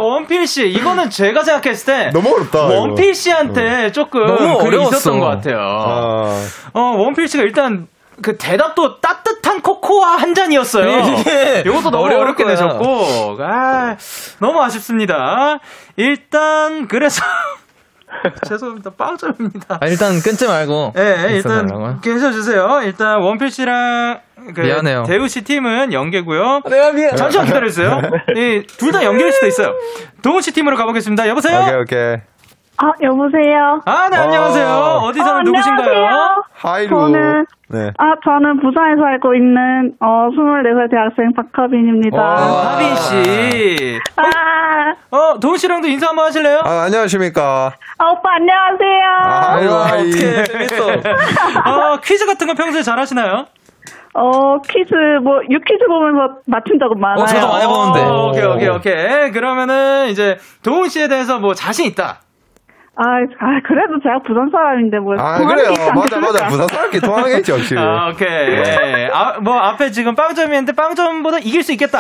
[0.03, 2.59] 원필 씨, 이거는 제가 생각했을 때 너무 어렵다.
[2.67, 2.81] 이거.
[2.81, 4.59] 원필 씨한테 조금 너무.
[4.89, 5.59] 있었던 것 같아요.
[5.61, 6.45] 아,
[6.75, 7.87] 어, 원필 씨가 일단
[8.21, 11.19] 그 대답도 따뜻한 코코아 한 잔이었어요.
[11.19, 12.55] 이게 이것도 너무 어렵게 거야.
[12.55, 13.97] 내셨고, 아,
[14.39, 15.59] 너무 아쉽습니다.
[15.97, 17.23] 일단 그래서
[18.49, 19.79] 죄송합니다, 빵점입니다.
[19.81, 22.01] 아, 일단 끊지 말고 네, 일단.
[22.01, 22.81] 계셔주세요.
[22.85, 24.21] 일단 원필 씨랑
[24.55, 25.05] 그 미안해요.
[25.05, 26.63] 대우 씨 팀은 연계고요.
[26.69, 28.01] 내가 미안 잠시만 기다려주세요.
[28.79, 29.75] 둘다 연결일 수도 있어요.
[30.23, 31.29] 동훈 씨 팀으로 가보겠습니다.
[31.29, 31.61] 여보세요?
[31.63, 32.17] 오케이, 오케이.
[32.79, 33.81] 아, 여보세요?
[33.85, 34.67] 아, 네, 안녕하세요.
[34.67, 34.99] 어.
[35.05, 35.87] 어디 사는 어, 누구신가요?
[35.95, 36.43] 안녕하세요.
[36.55, 36.89] 하이루.
[36.89, 37.91] 저는, 네.
[37.99, 42.17] 아, 저는 부산에 살고 있는, 어, 24살 대학생 박하빈입니다.
[42.21, 42.73] 와.
[42.73, 44.01] 하빈 씨.
[44.17, 46.63] 아, 어, 도운 씨랑도 인사 한번 하실래요?
[46.65, 47.73] 아, 안녕하십니까.
[47.99, 49.05] 아, 오빠 안녕하세요.
[49.23, 50.09] 아, 하이루, Hi.
[50.09, 53.45] 오케이 재밌어 어, 퀴즈 같은 거 평소에 잘 하시나요?
[54.15, 57.23] 어, 퀴즈, 뭐, 유퀴즈 보면서 맞춘 적은 많아요.
[57.23, 58.01] 어, 저도 많이 보는데.
[58.03, 59.31] 어, 오케이, 오케이, 오케이.
[59.31, 62.21] 그러면은 이제 도운 씨에 대해서 뭐 자신 있다.
[63.03, 65.15] 아, 아, 그래도 제가 부산 사람인데, 뭐.
[65.19, 65.71] 아, 그래요.
[65.95, 66.47] 맞아, 맞아.
[66.47, 67.75] 부산 사람끼리 통하겠지, 역시.
[67.77, 68.29] 아, 오케이.
[68.29, 69.09] 네.
[69.13, 71.99] 아, 뭐 앞에 지금 빵점이었는데 빵점보다 이길 수 있겠다.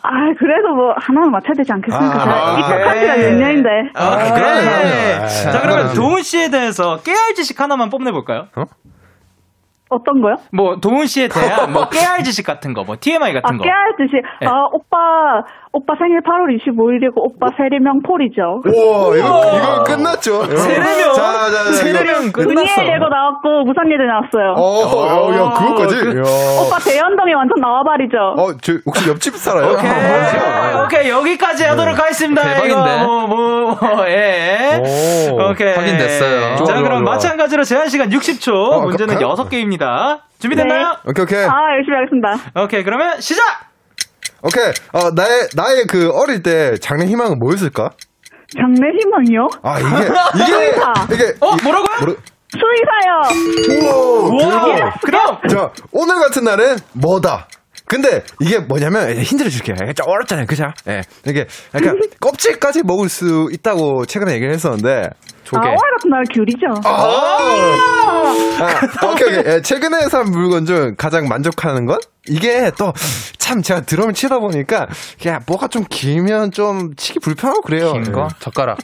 [0.00, 2.14] 아, 그래도 뭐, 하나는 맞춰야 되지 않겠습니까?
[2.14, 2.58] 아, 제가 오케이.
[2.60, 3.68] 입학한 지가 몇 년인데.
[3.94, 5.26] 아, 그럼요, 그럼요.
[5.52, 8.46] 자, 그러면 동훈 씨에 대해서 깨알 지식 하나만 뽐내볼까요?
[9.90, 10.34] 어떤 거요?
[10.52, 13.64] 뭐, 동훈 씨에 대한 뭐 깨알 지식 같은 거, 뭐 TMI 아, 같은 거.
[13.64, 14.46] 깨알듯이, 네.
[14.46, 14.96] 아, 오빠,
[15.72, 18.60] 오빠 생일 8월 25일이고, 오빠 세리명 폴이죠.
[18.66, 19.77] 우와, 이거, 이거
[20.28, 20.44] 끝났죠.
[20.62, 21.14] 세례명?
[21.14, 21.72] 자, 자, 자.
[21.72, 22.50] 세례명 끝났어.
[22.50, 24.52] 은희의 예고 나왔고, 무선 예대 나왔어요.
[24.56, 25.94] 어, 어, 야, 그거까지?
[25.96, 26.60] 그- 야.
[26.60, 28.16] 오빠 대연동에 완전 나와버리죠.
[28.36, 29.72] 어, 저, 혹시 옆집 살아요?
[29.72, 32.42] 오케이, 아, 오케이, 여기까지 하도록 하겠습니다.
[32.42, 32.72] 대박인데.
[32.72, 35.28] 이거 뭐, 뭐, 뭐, 예.
[35.30, 35.50] 오.
[35.50, 35.72] 오케이.
[35.74, 36.40] 확인됐어요.
[36.40, 37.14] 자, 좋아, 좋아, 그럼 좋아.
[37.14, 38.52] 마찬가지로 제한 시간 60초.
[38.54, 40.20] 어, 문제는 가- 6개입니다.
[40.38, 40.96] 준비됐나요?
[41.06, 41.38] 오케이, 오케이.
[41.44, 42.62] 아, 열심히 하겠습니다.
[42.64, 43.42] 오케이, 그러면 시작!
[44.42, 44.66] 오케이.
[44.92, 47.90] 어, 나의, 나의 그 어릴 때 장래 희망은 뭐였을까?
[48.56, 49.48] 장래 희망이요?
[49.62, 51.14] 아, 이게, 이게.
[51.14, 51.36] 이게.
[51.40, 51.96] 어, 이- 뭐라고요?
[52.00, 52.16] 모르,
[52.50, 53.88] 수의사요.
[54.30, 57.46] 우와, 그럼 자, 오늘 같은 날은 뭐다?
[57.88, 59.76] 근데 이게 뭐냐면 예, 힌트를 줄게요.
[59.94, 60.64] 좀 어렵잖아요, 그죠?
[60.88, 65.10] 예, 이게 약간 껍질까지 먹을 수 있다고 최근에 얘기를 했었는데
[65.54, 66.66] 아, 오늘 같은 날 귤이죠.
[66.84, 66.90] 아,
[68.60, 69.54] 아, 오케이, 오케이.
[69.54, 71.98] 예, 최근에 산 물건 중 가장 만족하는 건?
[72.28, 72.92] 이게 또,
[73.38, 74.86] 참, 제가 드럼을 치다 보니까,
[75.20, 77.92] 그냥 뭐가 좀 길면 좀 치기 불편하고 그래요.
[77.92, 78.24] 긴 거?
[78.24, 78.28] 예.
[78.40, 78.76] 젓가락.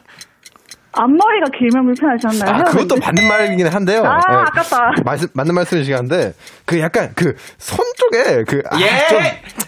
[0.97, 2.61] 앞머리가 길면 불편하지 않나요?
[2.61, 4.03] 아, 그것도 맞는 말이긴 한데요.
[4.05, 4.35] 아, 예.
[4.37, 4.79] 아깝다.
[5.05, 6.33] 말씀, 맞는 말씀이시긴 한데,
[6.65, 9.07] 그 약간 그, 손 쪽에 그, 아, 예.
[9.09, 9.19] 좀,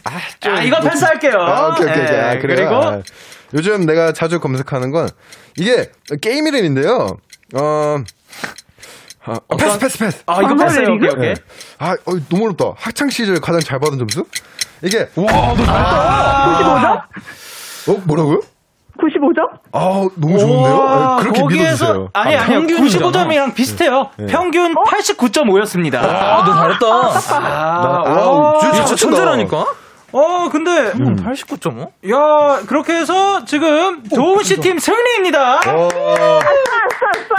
[0.05, 0.11] 아,
[0.41, 0.55] 좀.
[0.55, 1.33] 아, 이거 패스할게요.
[1.39, 2.16] 아, 오케이, 오케이, 오케이.
[2.16, 2.57] 아, 예, 그래요?
[2.57, 3.03] 그리고 아,
[3.55, 5.09] 요즘 내가 자주 검색하는 건,
[5.57, 7.16] 이게 게임 이름인데요.
[7.55, 7.97] 어,
[9.24, 10.22] 아, 패스, 패스, 패스.
[10.27, 10.95] 아 이거 패스요.
[10.95, 11.11] 오케이?
[11.11, 11.29] 오케이.
[11.31, 11.35] 예.
[11.79, 12.74] 아, 어, 너무 어렵다.
[12.77, 14.24] 학창 시절 가장 잘 받은 점수?
[14.83, 17.09] 이게, 와, 너 아,
[17.89, 17.97] 95점?
[17.97, 18.41] 어, 뭐라고요?
[19.07, 19.48] 95점?
[19.72, 20.82] 아, 너무 좋은데요?
[20.88, 22.09] 아, 그렇게 거기에서 믿어주세요.
[22.12, 23.07] 아니 아, 아니요 평균이잖아.
[23.11, 24.11] 95점이랑 비슷해요.
[24.28, 25.96] 평균 89.5였습니다.
[26.02, 26.86] 아, 너 잘했다.
[27.36, 28.52] 아, 나- 와.
[28.54, 28.94] 아우, 진짜.
[28.94, 29.66] 천재라니까?
[30.12, 31.88] 어 근데 89.5?
[32.11, 35.57] 야 그렇게 해서 지금 도운 씨 팀 승리입니다.
[35.66, 35.88] 어,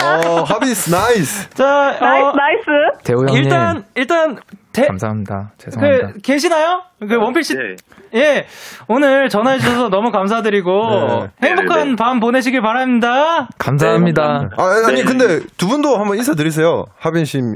[0.04, 1.50] 어, 하비스 nice.
[1.50, 1.64] 자
[2.00, 3.02] nice, 어, nice.
[3.04, 3.34] 대호 형님.
[3.42, 4.38] 일단 일단
[4.82, 5.52] 대, 감사합니다.
[5.58, 6.06] 죄송합니다.
[6.14, 6.82] 그 계시나요?
[7.00, 7.54] 그 원필 씨.
[7.54, 7.76] 네.
[8.14, 8.46] 예,
[8.88, 11.96] 오늘 전화해 주셔서 너무 감사드리고 행복한 네, 네.
[11.96, 13.48] 밤 보내시길 바랍니다.
[13.58, 14.50] 감사합니다.
[14.56, 15.04] 아, 아니, 네.
[15.04, 16.86] 근데 두 분도 한번 인사드리세요.
[16.98, 17.54] 하빈 씨랑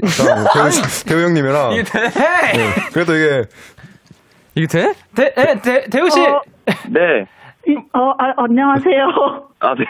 [0.53, 1.73] 대우, 씨- 대우 형님이랑.
[1.73, 1.99] 이게 대,
[2.93, 3.43] 그래도 이게
[4.55, 4.93] 이게 돼?
[5.15, 6.19] 대, 예, 대, 대우 씨.
[6.21, 6.41] 어,
[6.89, 7.25] 네.
[7.67, 9.05] 이- 어, 아, 안녕하세요.
[9.61, 9.85] 아, 네.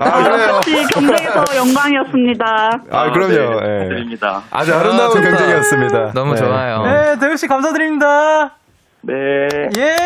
[0.00, 0.52] 아, 그래요?
[0.52, 2.70] 같이 경쟁에서 영광이었습니다.
[2.92, 3.60] 아, 그럼요.
[3.60, 3.84] 네.
[3.84, 3.88] 예.
[3.88, 4.42] 드립니다.
[4.52, 5.28] 아주 아름다운 좋다.
[5.30, 6.12] 경쟁이었습니다.
[6.12, 6.40] 너무 네.
[6.40, 6.82] 좋아요.
[6.84, 8.52] 네, 대우 씨 감사드립니다.
[9.02, 9.14] 네.
[9.76, 9.96] 예.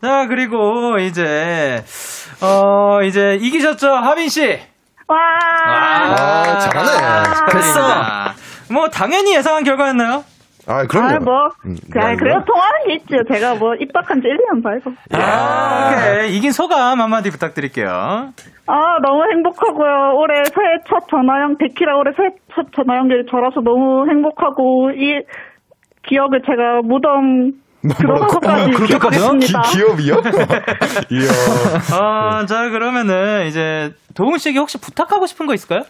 [0.00, 1.84] 자, 그리고 이제
[2.40, 4.58] 어, 이제 이기셨죠, 하빈 씨.
[5.08, 5.16] 와.
[5.66, 7.52] 아, 잘하네.
[7.52, 7.80] 됐어.
[8.70, 10.24] 뭐 당연히 예상한 결과였나요?
[10.68, 11.08] 아, 그럼요.
[11.08, 13.16] 아, 뭐, 음, 그, 야, 그래도 통하는 게 있죠.
[13.32, 14.90] 제가 뭐, 입덕한 지 1년 말고.
[15.14, 16.36] 아, 오케이.
[16.36, 17.88] 이긴 소감 한마디 부탁드릴게요.
[17.88, 20.14] 아, 너무 행복하고요.
[20.16, 25.22] 올해 새해 첫 전화 연, 데키라 올해 새해 첫 전화 연결이 저라서 너무 행복하고, 이
[26.06, 27.52] 기억을 제가 무덤
[27.96, 29.62] 들어가서까지 기억하겠습니다.
[29.62, 30.14] 기, 기업이요?
[31.12, 31.96] 이야.
[31.96, 35.80] 어, 자, 그러면은 이제 도훈 씨에게 혹시 부탁하고 싶은 거 있을까요?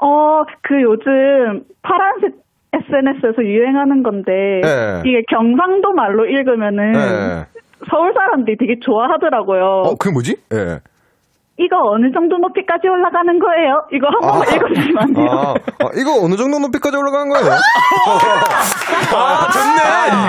[0.00, 2.43] 어, 그 요즘 파란색
[2.74, 5.02] SNS에서 유행하는 건데, 네.
[5.04, 7.46] 이게 경상도 말로 읽으면은, 네.
[7.90, 9.82] 서울 사람들이 되게 좋아하더라고요.
[9.86, 10.36] 어, 그게 뭐지?
[10.52, 10.80] 예.
[11.56, 13.86] 이거 어느 정도 높이까지 올라가는 거예요?
[13.92, 15.26] 이거 한 번만 읽어주시면 안 돼요?
[15.30, 17.52] 아, 아, 이거 어느 정도 높이까지 올라가는 거예요?
[19.14, 19.80] 아, 좋네.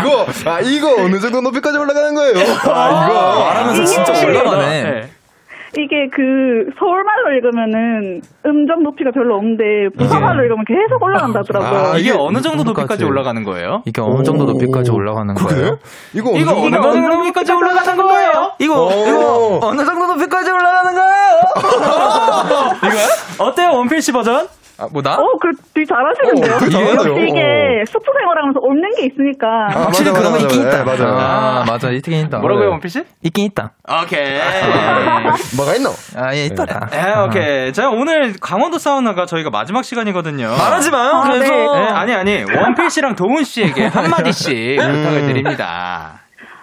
[0.01, 2.33] 이거, 아, 이거 어느 정도 높이까지 올라가는 거예요?
[2.71, 3.43] 아, 이거.
[3.43, 5.14] 말하면서 진짜 올라가네.
[5.75, 5.83] 네.
[5.83, 11.79] 이게 그 서울말로 읽으면은 음정 높이가 별로 없는데 부사말로 읽으면 계속 올라간다더라고요.
[11.79, 13.83] 아, 이게, 이게 어느 정도 높이까지 올라가는 거예요?
[13.85, 15.47] 이게 어느 정도 높이까지 올라가는 그래요?
[15.57, 15.79] 거예요?
[16.13, 18.51] 이거 어느 이거 정도 어느 정도 높이까지 올라가는 거예요?
[18.59, 18.89] 이거, 오.
[18.89, 21.35] 이거 어느 정도 높이까지 올라가는 거예요?
[22.77, 23.49] 이거요?
[23.49, 24.47] 어때요, 원필 씨 버전?
[24.77, 25.13] 아, 뭐 나?
[25.15, 26.55] 어, 그 되게 잘하시는데요.
[26.55, 27.11] 어, 되게 잘하네요.
[27.11, 29.47] 역시 이게 숲 생활하면서 옮는 게 있으니까.
[29.71, 30.77] 아, 확실히 맞아, 그런 거 맞아, 있긴 맞아.
[30.81, 30.83] 있다.
[30.83, 31.17] 네, 맞아요.
[31.17, 31.91] 아, 맞아.
[31.91, 32.39] 있긴 있다.
[32.39, 33.03] 뭐라고요, 원필 씨?
[33.23, 33.71] 있긴 있다.
[34.03, 34.39] 오케이.
[35.55, 35.89] 뭐가 있노?
[36.17, 36.87] 아, 예, 있더라.
[36.91, 37.73] 네, 오케이.
[37.73, 40.47] 자, 오늘 강원도 사우나가 저희가 마지막 시간이거든요.
[40.49, 41.11] 말하지 마요.
[41.15, 41.53] 아, 그래서.
[41.53, 41.79] 네.
[41.81, 42.43] 네, 아니, 아니.
[42.43, 46.19] 원필 씨랑 도훈 씨에게 한 마디씩 부탁을 드립니다.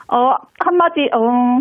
[0.09, 1.61] 어, 한마디, 어,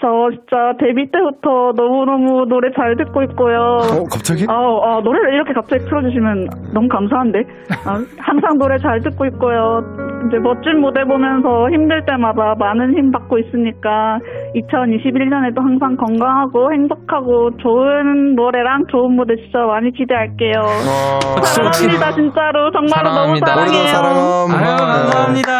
[0.00, 3.58] 저 진짜 데뷔 때부터 너무너무 노래 잘 듣고 있고요.
[3.82, 4.46] 어, 갑자기?
[4.48, 7.38] 어, 어, 노래를 이렇게 갑자기 틀어주시면 너무 감사한데.
[7.86, 7.90] 어,
[8.20, 9.82] 항상 노래 잘 듣고 있고요.
[10.28, 14.18] 이제 멋진 무대 보면서 힘들 때마다 많은 힘 받고 있으니까
[14.54, 20.58] 2021년에도 항상 건강하고 행복하고 좋은 노래랑 좋은 무대 진짜 많이 기대할게요.
[20.62, 22.70] 어, 사랑합니다, 진짜로.
[22.70, 23.46] 정말로 너무 사랑합니다.
[23.46, 23.78] 사랑해요.
[23.78, 24.18] 우리도 사랑함.
[24.54, 25.52] 아유, 감사합니다.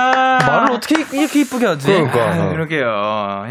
[0.49, 1.93] 말을 어떻게 이렇게 이쁘게 하지?
[1.93, 2.19] 그러니까.
[2.33, 2.89] 아유, 그러게요.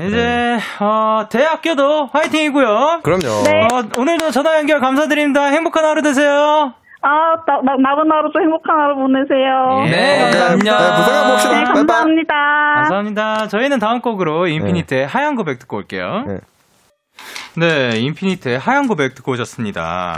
[0.08, 3.02] 이제, 어, 대학교도 화이팅이고요.
[3.04, 3.44] 그럼요.
[3.46, 3.68] 네.
[3.72, 5.46] 어, 오늘도 전화 연결 감사드립니다.
[5.46, 6.74] 행복한 하루 되세요.
[7.02, 7.10] 아,
[7.46, 9.84] 나, 나, 남은 하루 좀 행복한 하루 보내세요.
[9.86, 9.90] 예.
[9.90, 10.78] 네, 감사합니다.
[10.78, 11.60] 네, 부산 가 봅시다.
[11.60, 11.64] 네.
[11.66, 12.34] 감사합니다.
[12.76, 13.48] 감사합니다.
[13.48, 16.24] 저희는 다음 곡으로 인피니트의 하얀 고백 듣고 올게요.
[16.28, 16.40] 네.
[17.56, 20.18] 네, 인피니트의 하얀 고백 듣고 오셨습니다.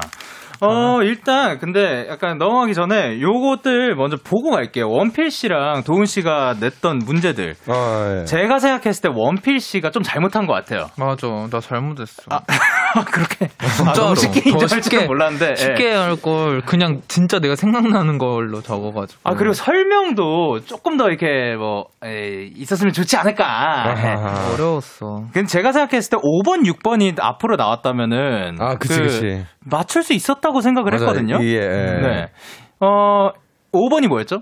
[0.62, 4.90] 어, 일단, 근데 약간 넘어가기 전에 요것들 먼저 보고 갈게요.
[4.90, 7.56] 원필 씨랑 도훈 씨가 냈던 문제들.
[7.68, 8.26] 아, 예.
[8.26, 10.88] 제가 생각했을 때 원필 씨가 좀 잘못한 것 같아요.
[10.98, 11.28] 맞아.
[11.50, 12.24] 나 잘못했어.
[12.30, 12.40] 아.
[13.06, 13.90] 그렇게 진짜로.
[13.90, 15.52] 아, 너무 쉽게 더 인정할 줄은 쉽게- 몰랐는데.
[15.52, 15.56] 예.
[15.56, 19.22] 쉽게 할걸 그냥 진짜 내가 생각나는 걸로 적어가지고.
[19.24, 23.96] 아 그리고 설명도 조금 더 이렇게 뭐 에이, 있었으면 좋지 않을까.
[23.98, 24.54] 예.
[24.54, 25.26] 어려웠어.
[25.34, 29.46] 근데 제가 생각했을 때 5번, 6번이 앞으로 나왔다면은 아, 그치, 그 그치.
[29.66, 31.08] 맞출 수 있었다 고 생각을 맞아요.
[31.08, 31.38] 했거든요.
[31.42, 32.02] 예, 예.
[32.02, 32.26] 네.
[32.80, 33.30] 어
[33.72, 34.42] 5번이 뭐였죠?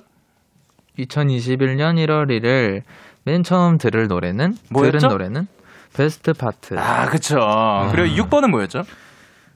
[1.00, 2.82] 2021년 1월 1일
[3.26, 4.98] 맨 처음 들을 노래는 뭐였죠?
[5.00, 5.48] 들은 노래는
[5.96, 6.78] 베스트 파트.
[6.78, 7.38] 아, 그쵸.
[7.92, 8.82] 그리고 6번은 뭐였죠?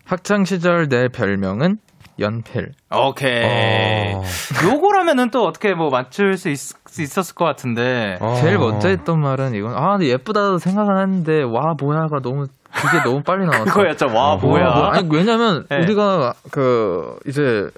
[0.06, 1.78] 학창 시절 내 별명은
[2.20, 2.72] 연필.
[2.94, 4.14] 오케이.
[4.14, 4.22] 어.
[4.66, 6.58] 요거라면은 또 어떻게 뭐 맞출 수, 있,
[7.18, 8.18] 었을것 같은데.
[8.20, 8.36] 어.
[8.36, 13.22] 제일 먼저 했던 말은 이건 아 근데 예쁘다도 생각은 했는데 와 뭐야가 너무 그게 너무
[13.24, 13.66] 빨리 나왔어.
[13.66, 14.08] 그거였죠.
[14.08, 14.68] 와, 뭐야.
[14.68, 14.92] 와, 뭐야.
[14.94, 15.84] 아니 왜냐면 네.
[15.84, 17.70] 우리가 그 이제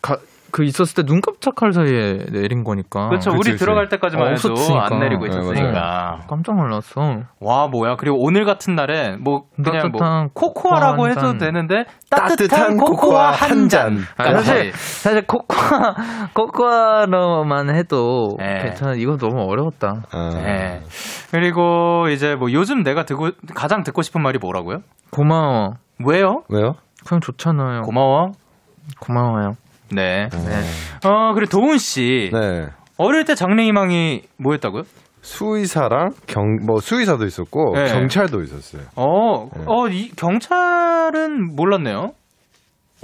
[0.00, 0.18] 가,
[0.52, 3.08] 그 있었을 때 눈 깜짝할 사이에 내린 거니까.
[3.08, 3.30] 그렇죠.
[3.30, 3.64] 그치, 우리 그치.
[3.64, 4.84] 들어갈 때까지만 어, 해도 없었으니까.
[4.86, 6.20] 안 내리고 네, 있었으니까.
[6.28, 7.20] 깜짝 놀랐어.
[7.40, 7.96] 와, 뭐야.
[7.96, 11.38] 그리고 오늘 같은 날에 뭐 그냥 뭐 코코아라고 해도 잔.
[11.38, 13.96] 되는데 따뜻한 따뜻한 코코아 한한 잔.
[13.96, 14.04] 잔.
[14.18, 15.94] 아, 사실 사실 코코아
[16.34, 18.58] 코코아로만 해도 네.
[18.62, 18.94] 괜찮아.
[18.94, 20.02] 이거 너무 어려웠다.
[20.12, 20.30] 아.
[20.34, 20.82] 네.
[21.30, 24.78] 그리고 이제 뭐 요즘 내가 듣고 가장 듣고 싶은 말이 뭐라고요?
[25.10, 25.74] 고마워.
[26.04, 26.42] 왜요?
[26.48, 26.74] 왜요?
[27.06, 27.82] 그냥 좋잖아요.
[27.82, 28.32] 고마워.
[29.00, 29.54] 고마워요.
[29.94, 30.28] 네.
[31.04, 32.30] 어, 그리고 도훈 씨.
[32.32, 32.66] 네.
[32.98, 34.82] 어릴 때 장래희망이 뭐였다고요?
[35.22, 37.92] 수의사랑 경, 뭐 수의사도 있었고 네.
[37.92, 38.82] 경찰도 있었어요.
[38.96, 42.12] 어, 어, 이 경찰은 몰랐네요.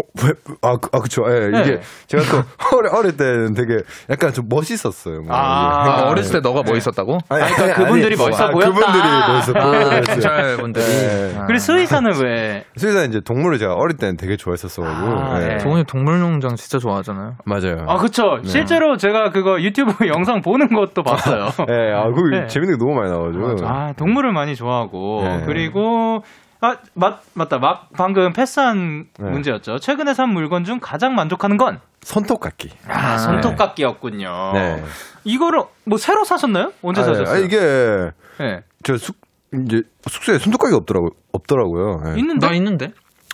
[0.01, 0.33] 어, 왜?
[0.63, 1.25] 아, 그- 아 그쵸.
[1.29, 1.61] 예, 네.
[1.61, 2.43] 이게 제가 또
[2.79, 3.79] 어릴, 어릴 때는 되게
[4.11, 5.23] 약간 좀 멋있었어요.
[5.23, 5.91] 뭐 아, 이게.
[5.91, 7.19] 아, 어렸을 때 너가 멋있었다고?
[7.29, 8.71] 아니, 그러니까 아니, 그분들이 아니, 멋있어 아, 보였다.
[8.73, 10.01] 그분들이 아, 보였어요.
[10.03, 10.85] 경찰분들이.
[10.85, 11.35] 네.
[11.39, 11.47] 아.
[11.47, 12.65] 그리고 수의사는 왜?
[12.77, 15.09] 수의사 이제 동물을 제가 어릴 때는 되게 좋아했었어가지고.
[15.19, 15.47] 아, 예.
[15.49, 15.59] 네.
[15.59, 17.35] 동훈이 동물농장 진짜 좋아하잖아요.
[17.45, 17.85] 맞아요.
[17.89, 18.39] 아, 그쵸.
[18.45, 21.49] 실제로 제가 그거 유튜브 영상 보는 것도 봤어요.
[21.71, 22.47] 예, 아, 그 네.
[22.47, 23.67] 재밌는 게 너무 많이 나와가지고.
[23.69, 25.23] 아, 동물을 많이 좋아하고.
[25.25, 25.43] 네.
[25.47, 26.23] 그리고,
[26.61, 27.59] 아, 맞, 맞다.
[27.59, 29.31] 막, 방금 패스한 네.
[29.31, 29.79] 문제였죠.
[29.79, 31.79] 최근에 산 물건 중 가장 만족하는 건?
[32.01, 32.71] 손톱깎이.
[32.89, 34.53] 아, 손톱깎이였군요.
[34.55, 34.83] 네.
[35.25, 36.73] 이거를, 뭐, 새로 사셨나요?
[36.83, 37.15] 언제 아, 네.
[37.15, 37.35] 사셨어요?
[37.35, 37.59] 아, 이게
[38.39, 38.61] 네.
[38.83, 39.17] 저 숙,
[39.65, 42.01] 이제 숙소에 손톱깎이 없더라고, 없더라고요.
[42.15, 42.19] 예.
[42.19, 42.47] 있는데?
[42.47, 42.89] 나 있는데?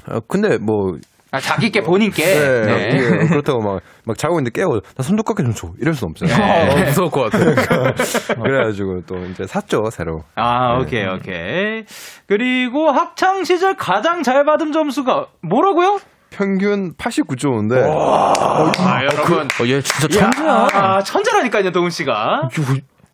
[0.06, 0.92] 아, 근데 뭐,
[1.34, 2.24] 아, 자기께 본인께.
[2.24, 2.88] 네, 네.
[2.90, 4.80] 이게 그렇다고 막, 막 자고 있는데 깨워.
[4.96, 5.72] 나 손톱깎이 좀 줘.
[5.80, 6.36] 이럴 순 없잖아요.
[6.36, 6.82] 네.
[6.82, 8.34] 어, 무서울 것 같아.
[8.40, 10.22] 그래가지고 또 이제 샀죠, 새로.
[10.36, 11.84] 아, 오케이, 오케이.
[12.28, 15.98] 그리고 학창시절 가장 잘 받은 점수가 뭐라고요?
[16.30, 17.82] 평균 89.5인데.
[17.84, 19.48] 아, 여러분.
[19.60, 20.68] 어, 얘 진짜 천재야.
[20.72, 22.48] 아, 천재라니까요, 동훈 씨가.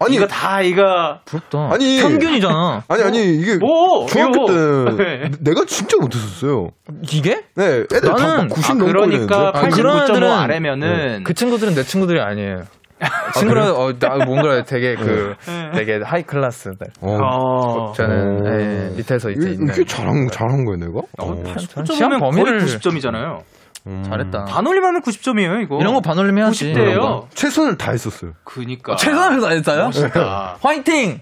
[0.03, 1.18] 아니, 이거 다, 이거.
[1.26, 1.70] 부럽다.
[1.72, 2.01] 아니.
[2.01, 2.84] 평균이잖아.
[2.88, 3.59] 아니, 아니, 이게.
[3.59, 4.07] 뭐?
[4.07, 4.46] 중학교.
[4.46, 4.53] 때
[4.96, 5.30] 네.
[5.40, 6.68] 내가 진짜 못했었어요.
[7.03, 7.42] 이게?
[7.55, 9.82] 네, 애들 나는- 다90 아, 넘고 그러니까 그랬는데.
[9.82, 11.24] 89.5 아래면은.
[11.24, 12.62] 그 친구들은 내 친구들이 아니에요.
[13.34, 15.70] 친구는 어, 나 뭔가 되게 그 네.
[15.74, 16.70] 되게 high class.
[17.01, 17.16] 어.
[17.16, 17.92] 어.
[17.94, 18.51] 저는 어.
[18.61, 20.98] 예, 밑에서 이제 이게, 잘한, 잘한 거야, 내가?
[21.18, 21.42] 어, 어.
[21.42, 23.38] 89점이면 시험 범위를- 거의 90점이잖아요.
[23.85, 24.45] 잘했다.
[24.45, 25.81] 반올림하면 90점이에요, 이거.
[25.81, 26.72] 이런 거 반올림 해야지.
[26.72, 27.26] 90대예요.
[27.35, 28.33] 최선을 다했었어요.
[28.45, 28.97] 그니까.
[28.97, 29.85] 최선을 다했어요?
[29.87, 30.59] 멋있다.
[30.62, 31.20] 화이팅!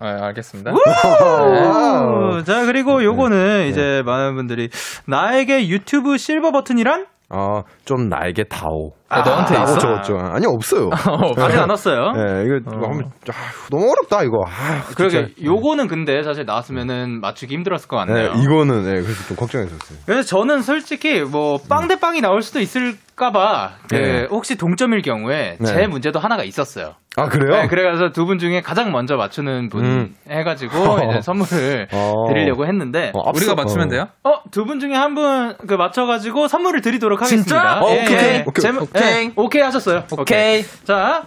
[0.00, 0.72] 아, 알겠습니다.
[0.72, 2.42] 우!
[2.44, 4.70] 자, 그리고 요거는 이제 많은 분들이
[5.06, 7.06] 나에게 유튜브 실버 버튼이란?
[7.28, 8.92] 아, 좀 나에게 다오.
[9.08, 9.76] 아, 너한테 있어?
[9.78, 10.16] 적었죠.
[10.16, 10.88] 아니, 없어요.
[11.36, 12.12] 아직 안 왔어요.
[12.12, 12.78] 네, 이거 어.
[12.78, 13.32] 뭐 한번, 아,
[13.70, 14.42] 너무 어렵다, 이거.
[14.46, 14.94] 아, 진짜.
[14.96, 18.32] 그러게 요거는 근데 사실 나왔으면은 맞추기 힘들었을 것 같네요.
[18.32, 19.98] 네, 이거는, 네, 그래서 좀 걱정했었어요.
[20.06, 24.26] 그래서 저는 솔직히 뭐 빵 대 빵이 나올 수도 있을까봐 그 네.
[24.30, 25.66] 혹시 동점일 경우에 네.
[25.66, 26.94] 제 문제도 하나가 있었어요.
[27.16, 27.60] 아, 그래요?
[27.62, 30.14] 네, 그래서 두 분 중에 가장 먼저 맞추는 분 음.
[30.30, 30.72] 해가지고
[31.10, 32.28] 이제 선물을 어.
[32.28, 33.90] 드리려고 했는데 어, 우리가 맞추면 어.
[33.90, 34.06] 돼요?
[34.22, 37.44] 어두 분 중에 한 분 그 맞춰가지고 선물을 드리도록 하겠습니다.
[37.46, 37.71] 진짜?
[37.80, 38.42] 어, 오케이, 오케이.
[38.46, 38.62] 오케이.
[38.62, 39.02] 제목- 오케이.
[39.26, 40.04] 예, 오케이 하셨어요.
[40.18, 40.64] 오케이.
[40.84, 41.24] 자,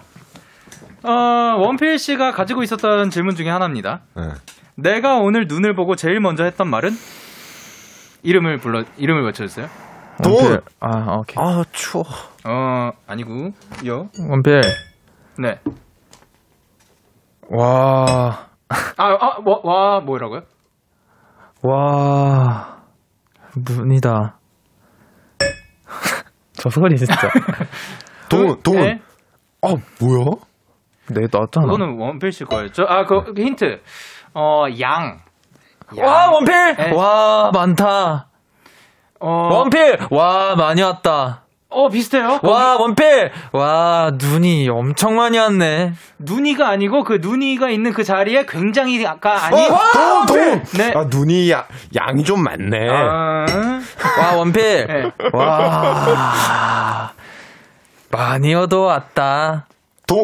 [1.03, 1.09] 어,
[1.59, 4.01] 원필 씨가 가지고 있었던 질문 중에 하나입니다.
[4.15, 4.23] 네.
[4.75, 6.91] 내가 오늘 눈을 보고 제일 먼저 했던 말은
[8.23, 9.67] 이름을 불러 이름을 외쳐주세요.
[10.23, 10.59] 돈!
[10.79, 11.35] 아, 오케이.
[11.37, 12.03] 아, 추워.
[12.45, 13.51] 어 아니고
[13.85, 14.09] 요.
[14.19, 14.61] 원필.
[15.37, 15.59] 네.
[17.49, 18.47] 와.
[18.97, 20.41] 아 아와 뭐라고요?
[21.61, 22.77] 와.
[23.55, 24.37] 눈이다.
[26.66, 27.30] 저 소리 진짜.
[28.28, 28.76] 돈, 돈.
[28.78, 28.99] 네.
[29.61, 30.26] 아, 뭐야?
[31.11, 31.68] 내 나왔잖아.
[31.68, 32.86] 그거는 원필 씨 거였죠.
[32.88, 33.82] 아그 힌트.
[34.34, 35.20] 어 양.
[35.95, 36.05] 양.
[36.07, 36.76] 와, 원필!
[36.76, 36.91] 네.
[36.91, 38.30] 와, 많다.
[39.20, 40.07] 어, 원필!
[40.09, 41.43] 와, 많이 왔다.
[41.70, 42.39] 어 비슷해요.
[42.43, 43.32] 와, 원필!
[43.51, 45.93] 와, 눈이 엄청 많이 왔네.
[46.20, 49.57] 눈이가 아니고 그 눈이가 있는 그 자리에 굉장히 아까 아니.
[49.68, 50.63] 어, 돈, 돈!
[50.78, 50.93] 네.
[50.95, 52.88] 아, 눈이 야, 양이 좀 많네.
[52.89, 53.45] 아,
[54.20, 54.88] 와, 원필!
[54.88, 55.11] 네.
[55.34, 57.11] 와,
[58.11, 59.68] 많이 얻어왔다.
[60.07, 60.24] 돈,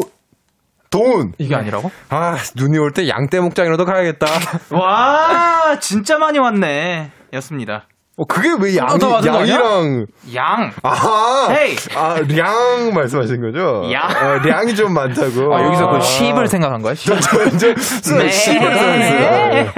[0.90, 1.34] 돈!
[1.38, 1.92] 이게 아니라고?
[2.10, 4.28] 아, 눈이 올 때 양떼 목장이라도 가야겠다.
[4.70, 7.12] 와 진짜 많이 왔네.
[7.34, 7.88] 였습니다.
[8.18, 9.22] 어, 그게 왜 양, 어, 아니야?
[9.36, 10.06] 양이랑.
[10.36, 10.72] 양.
[10.84, 11.76] 아, 헤이.
[11.96, 13.90] 아, 량 말씀하신 거죠?
[13.92, 14.04] 양.
[14.10, 15.56] 어, 량이 좀 많다고.
[15.56, 15.92] 아, 여기서 아.
[15.94, 16.94] 그 10을 생각한 거야?
[16.94, 17.08] 10.
[17.08, 17.38] 저, 저,
[18.18, 18.26] 네.
[18.28, 19.72] 10을 생각했어요.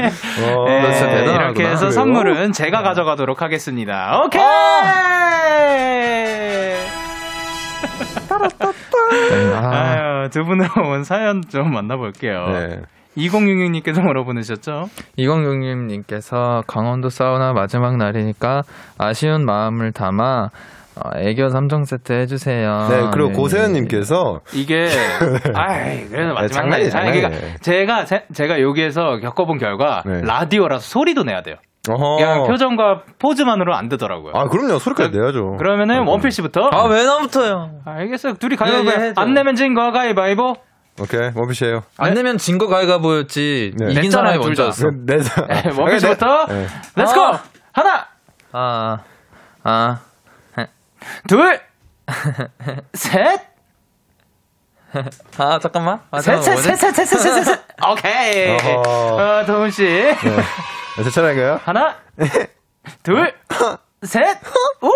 [0.57, 1.43] 어, 네, 진짜 대단하구나.
[1.45, 1.91] 이렇게 해서 그래요?
[1.91, 4.19] 선물은 제가 가져가도록 하겠습니다.
[4.25, 4.41] 오케이!
[9.55, 12.47] 아, 두 분으로 온 사연 좀 만나볼게요.
[12.47, 12.81] 네.
[13.18, 14.89] 2066님께서 물어보내셨죠?
[15.20, 18.64] 2066님께서 강원도 사우나 마지막 날이니까
[18.97, 20.49] 아쉬운 마음을 담아
[20.95, 22.88] 어, 애교 3종 세트 해주세요.
[22.91, 24.89] 네, 그리고 고세현님께서 이게,
[25.55, 27.01] 아이, 그래서 마지막 장난이에요, 날.
[27.01, 27.57] 아니, 그러니까 장난이에요.
[27.61, 30.22] 제가, 제- 제가 여기에서 겪어본 결과, 네.
[30.22, 31.55] 라디오라서 소리도 내야 돼요.
[31.89, 32.18] 어허.
[32.18, 34.34] 그냥 표정과 포즈만으로 안 되더라고요.
[34.36, 34.78] 아, 그럼요.
[34.78, 35.57] 소리까지 내야죠.
[35.57, 36.70] 그러면은 원필 씨부터.
[36.72, 37.72] 아, 왜 나부터요?
[37.86, 38.36] 알겠어요.
[38.36, 38.91] 둘이 예, 예, 가위바위보.
[39.03, 39.14] 해줘.
[39.22, 40.55] 안 내면 진거 가위바위보.
[40.99, 41.84] 오케이, 원필 씨예요.
[41.97, 43.74] 안 내면 진 거 가위바위보였지.
[43.77, 43.91] 네.
[43.93, 44.37] 이긴 사람이.
[44.37, 44.87] 먼저였어.
[45.05, 45.23] 네, 네.
[45.23, 46.45] 네, 원필 씨부터.
[46.47, 46.67] 네.
[46.95, 47.21] Let's go!
[47.21, 47.43] 아.
[47.73, 48.07] 하나,
[48.51, 48.97] 아,
[49.63, 49.99] 아,
[51.27, 51.59] 둘,
[52.93, 53.41] 셋,
[55.37, 55.99] 아, 잠깐만.
[56.11, 57.59] 아, 셋, 셋, 잠깐만, 셋, 셋, 셋, 셋, 셋, 셋.
[57.89, 58.49] 오케이.
[58.55, 58.81] 어허.
[59.41, 59.83] 어, 도훈 씨.
[59.83, 60.15] 네.
[61.03, 61.59] 제 차례인가요?
[61.63, 61.95] 하나,
[63.01, 63.33] 둘,
[64.03, 64.37] 셋,
[64.83, 64.91] 우!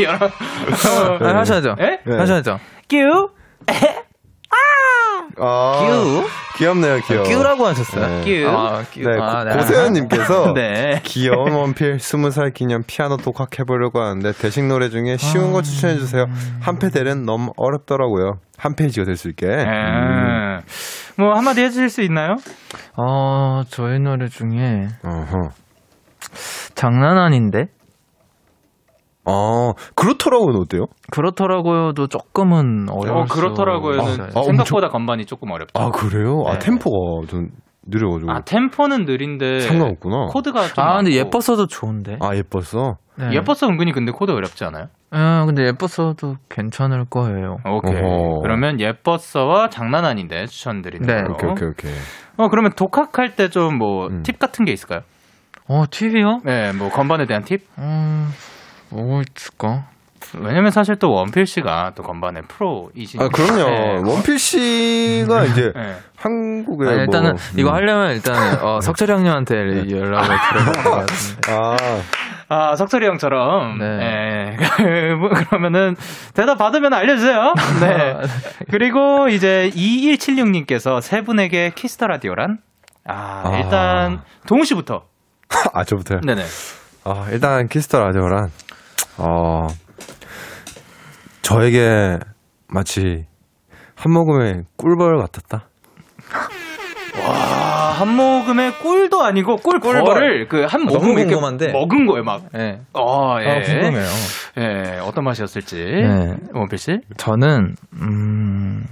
[0.00, 0.18] 여러,
[1.20, 1.74] 아, 하셔야죠.
[1.80, 1.98] 예?
[2.04, 2.16] 네.
[2.16, 2.60] 하셔야죠.
[2.86, 3.30] 끼우,
[5.38, 6.24] 아, 끼우?
[6.56, 7.24] 귀엽네요, 귀여워.
[7.24, 8.06] 끼우라고 하셨어요.
[8.06, 8.24] 네.
[8.24, 8.48] 끼우.
[8.48, 9.08] 아, 끼우.
[9.08, 11.00] 네, 아, 고- 고세현님께서 네.
[11.04, 16.26] 귀여운 원필 20살 기념 피아노 독학 해보려고 하는데 대식 노래 중에 쉬운 거 추천해 주세요.
[16.60, 18.38] 한 페이지는 너무 어렵더라고요.
[18.56, 19.46] 한 페이지가 될 수 있게.
[19.46, 19.58] 음.
[19.58, 20.64] 예.
[21.16, 22.36] 뭐, 한마디 해주실 수 있나요?
[22.96, 25.50] 어, 저희 노래 중에 어허.
[26.74, 27.66] 장난 아닌데?
[29.26, 30.86] 어, 그렇더라고요, 어때요?
[31.10, 34.20] 그렇더라고요도 조금은 어려울 어, 그렇더라고요는.
[34.34, 35.72] 아, 생각보다 건반이 조금 어렵죠.
[35.80, 36.44] 아, 그래요?
[36.46, 36.58] 아, 네.
[36.58, 37.48] 템포가 좀
[37.86, 38.30] 느려가지고.
[38.32, 39.60] 아, 템포는 느린데.
[39.60, 40.26] 상관없구나.
[40.30, 40.84] 코드가 좀.
[40.84, 41.26] 아, 근데 많고.
[41.26, 42.18] 예뻤어도 좋은데.
[42.20, 42.96] 아, 예뻤어?
[43.16, 43.30] 네.
[43.32, 44.86] 예뻤어 은근히 근데 코드 어렵지 않아요?
[45.10, 47.58] 아, 근데 예뻤어도 괜찮을 거예요.
[47.64, 47.96] 오케이.
[48.02, 48.40] 어허.
[48.42, 51.22] 그러면 예뻤어와 장난 아닌데 추천드리는 네.
[51.22, 51.34] 걸로.
[51.34, 51.92] 오케이, 오케이, 오케이.
[52.36, 54.38] 어 그러면 독학할 때 좀 뭐팁 음.
[54.40, 55.00] 같은 게 있을까요?
[55.68, 56.40] 어, TV요?
[56.44, 57.60] 네, 뭐 건반에 대한 팁?
[57.78, 58.28] 음,
[58.94, 59.88] 뭐가 있을까?
[60.38, 63.24] 왜냐면 사실 또 원필 씨가 또 건반의 프로이시니까.
[63.24, 63.70] 아, 그럼요.
[63.70, 64.10] 네.
[64.10, 65.96] 원필 씨가 이제 네.
[66.16, 67.74] 한국에 아니, 일단은 뭐, 이거 음.
[67.74, 69.54] 하려면 일단 어, 석철이 형님한테
[69.90, 71.52] 연락을 드려야 될것 같은데.
[71.52, 71.76] 아,
[72.48, 73.78] 아, 석철이 형처럼.
[73.78, 73.98] 네.
[73.98, 75.14] 네.
[75.14, 75.94] 뭐 그러면은
[76.34, 77.54] 대답 받으면 알려주세요.
[77.80, 78.16] 네.
[78.70, 82.58] 그리고 이제 2176님께서 세 분에게 Kiss the Radio란?
[83.06, 83.58] 아, 아.
[83.58, 85.02] 일단 도운 씨부터.
[85.72, 86.20] 아, 저부터요?
[86.26, 86.42] 네네.
[87.04, 88.48] 아, 일단 Kiss the Radio란,
[89.18, 89.66] 어,
[91.42, 92.18] 저에게
[92.68, 93.26] 마치
[93.96, 95.68] 한 모금의 꿀벌 같았다.
[97.26, 101.70] 와, 한 모금의 꿀도 아니고 꿀벌을 그 한 모금 이렇게 궁금한데.
[101.72, 102.42] 먹은 거예요, 막.
[102.52, 102.80] 네.
[102.92, 103.46] 어, 예.
[103.48, 104.06] 아, 궁금해요.
[104.58, 105.76] 예, 어떤 맛이었을지.
[105.76, 106.36] 네.
[106.52, 106.98] 원필 씨?
[107.16, 108.84] 저는 음,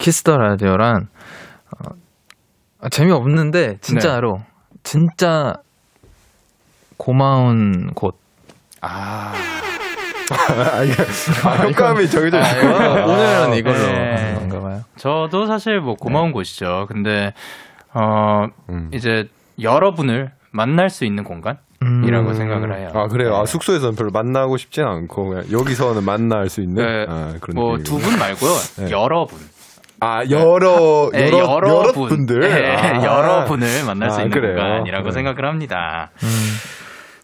[0.00, 1.90] Kiss the Radio란 어,
[2.80, 4.38] 아, 재미없는데 진짜로
[4.82, 5.54] 진짜
[6.96, 8.20] 고마운 곳.
[8.82, 9.32] 아,
[10.32, 10.94] 아, 이게,
[11.44, 12.66] 아, 효과음이 정해져 아, 있고.
[12.66, 12.76] 이거
[13.12, 14.34] 오늘은 이걸로 네.
[14.38, 14.80] 건가 봐요.
[14.96, 16.86] 저도 사실 뭐 고마운 곳이죠.
[16.88, 17.32] 근데,
[17.94, 18.90] 어, 음.
[18.92, 19.28] 이제
[19.60, 21.58] 여러분을 만날 수 있는 공간?
[21.82, 22.04] 음.
[22.04, 22.90] 이라고 생각을 해요.
[22.94, 23.34] 아, 그래요?
[23.36, 23.46] 아, 네.
[23.46, 27.84] 숙소에서는 별로 만나고 싶진 않고, 그냥 여기서는 만날 수 있는 네, 아, 그런 뭐 느낌이군요.
[27.84, 28.50] 두분 말고요.
[28.78, 28.90] 네.
[28.90, 29.38] 여러분.
[30.00, 32.08] 아, 여러, 네, 여러, 여러 여러 분.
[32.08, 32.40] 분들.
[32.40, 33.04] 네, 아.
[33.04, 34.56] 여러분을 만날 수 아, 있는 그래요?
[34.56, 35.12] 공간이라고 네.
[35.12, 36.10] 생각을 합니다.
[36.24, 36.28] 음.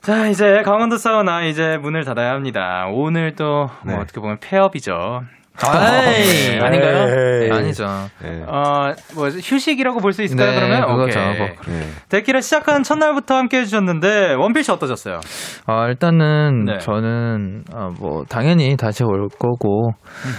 [0.09, 2.87] 자, 이제 강원도 사우나 이제 문을 닫아야 합니다.
[2.91, 3.95] 오늘 또뭐 네.
[3.95, 5.25] 어떻게 보면 폐업이죠.
[5.67, 7.43] 아이, 아닌가요?
[7.43, 7.51] 에이.
[7.51, 7.85] 아니죠.
[8.23, 8.43] 네.
[8.47, 10.51] 어, 뭐 휴식이라고 볼 수 있을까요?
[10.51, 11.19] 네, 그러면 그거죠.
[11.21, 11.39] 오케이.
[11.39, 11.47] 뭐.
[11.67, 11.81] 네.
[12.09, 15.21] 데키라 시작한 첫날부터 함께 해주셨는데 원필 씨 어떠셨어요?
[15.67, 16.79] 아, 일단은 네.
[16.79, 19.91] 저는 아, 뭐 당연히 다시 올 거고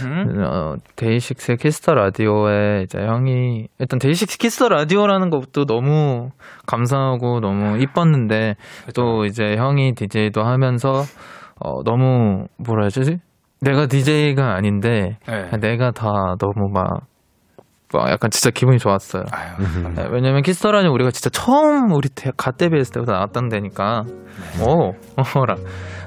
[0.06, 0.44] 음흠.
[0.46, 6.30] 어, DAY6 Kiss the Radio에 이제 형이 일단 DAY6 Kiss the Radio라는 것도 너무
[6.66, 8.56] 감사하고 너무 이뻤는데
[8.96, 11.04] 또 이제 형이 DJ도 하면서
[11.62, 13.18] 어, 너무 뭐라 해야지
[13.62, 15.58] 내가 DJ가 아닌데 네.
[15.60, 16.08] 내가 다
[16.40, 17.02] 너무 막,
[17.94, 19.24] 막 약간 진짜 기분이 좋았어요.
[19.32, 20.08] 아유, 네, 감사합니다.
[20.12, 24.04] 왜냐면 Kiss the Radio 우리가 진짜 처음 우리 대- 갓 데뷔했을 때부터 나왔던 데니까
[24.66, 24.94] 오
[25.40, 25.56] 어라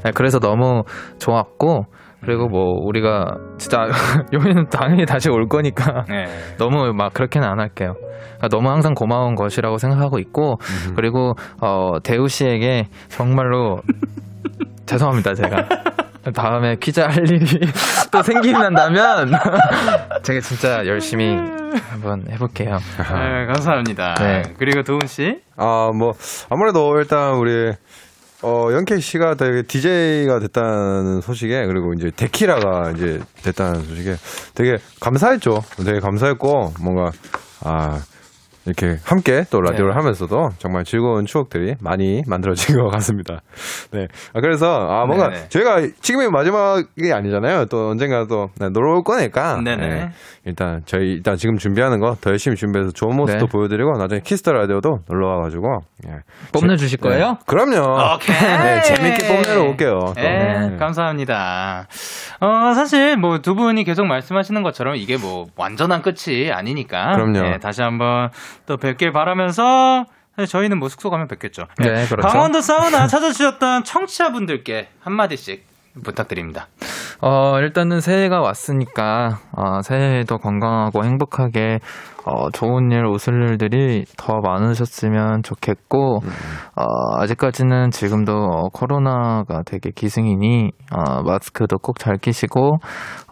[0.05, 0.83] 네, 그래서 너무
[1.19, 1.85] 좋았고
[2.23, 3.89] 그리고 뭐 우리가 진짜
[4.33, 6.25] 여기는 당연히 다시 올 거니까 네.
[6.57, 7.95] 너무 막 그렇게는 안 할게요.
[8.37, 10.57] 그러니까 너무 항상 고마운 것이라고 생각하고 있고
[10.97, 13.81] 그리고 어 대우 씨에게 정말로
[14.87, 15.67] 죄송합니다 제가
[16.31, 17.47] 다음에 퀴즈 할 일이
[18.13, 19.33] 또 생기면다면
[20.23, 21.35] 제가 진짜 열심히
[21.91, 22.79] 한번 해볼게요.
[22.99, 24.15] 네, 감사합니다.
[24.15, 24.43] 네.
[24.59, 25.41] 그리고 도훈 씨.
[25.57, 26.13] 아, 뭐,
[26.49, 27.73] 아무래도 일단 우리,
[28.43, 34.17] 어, 영케 씨가 되게 DJ가 됐다는 소식에, 그리고 이제 데키라가 이제 됐다는 소식에
[34.55, 35.63] 되게 감사했죠.
[35.85, 37.11] 되게 감사했고, 뭔가,
[37.65, 38.01] 아,
[38.65, 39.95] 이렇게 함께 또 라디오를 네.
[39.95, 43.41] 하면서도 정말 즐거운 추억들이 많이 만들어진 것 같습니다.
[43.93, 44.07] 네.
[44.35, 45.49] 아, 그래서, 아, 뭔가 네네.
[45.49, 47.67] 저희가 지금이 마지막이 아니잖아요.
[47.67, 49.61] 또 언젠가 또 네, 놀러 올 거니까.
[49.63, 49.89] 네네.
[49.89, 50.09] 네.
[50.45, 53.51] 일단 저희 일단 지금 준비하는 거 더 열심히 준비해서 좋은 모습도 네.
[53.51, 56.17] 보여드리고 나중에 Kiss the Radio도 놀러 와가지고 예.
[56.53, 57.27] 뽐내주실 거예요?
[57.31, 57.35] 네.
[57.47, 58.15] 그럼요.
[58.15, 58.37] 오케이.
[58.59, 59.99] 네, 재밌게 뽐내러 올게요.
[59.99, 60.13] 또.
[60.15, 60.77] 네, 네.
[60.77, 61.87] 감사합니다.
[62.41, 67.13] 어, 사실 뭐 두 분이 계속 말씀하시는 것처럼 이게 뭐 완전한 끝이 아니니까.
[67.15, 67.41] 그럼요.
[67.43, 68.29] 네, 다시 한번
[68.67, 70.05] 또 뵙길 바라면서
[70.49, 71.65] 저희는 뭐 숙소 가면 뵙겠죠.
[71.79, 72.27] 네, 그렇죠.
[72.27, 75.71] 강원도 사우나 찾아주셨던 청취자분들께 한마디씩
[76.05, 76.69] 부탁드립니다.
[77.21, 81.81] 어, 일단은 새해가 왔으니까, 어, 새해에도 건강하고 행복하게,
[82.25, 86.21] 어, 좋은 일, 웃을 일들이 더 많으셨으면 좋겠고,
[86.77, 86.85] 어,
[87.19, 92.79] 아직까지는 지금도 어, 코로나가 되게 기승이니, 어, 마스크도 꼭 잘 끼시고,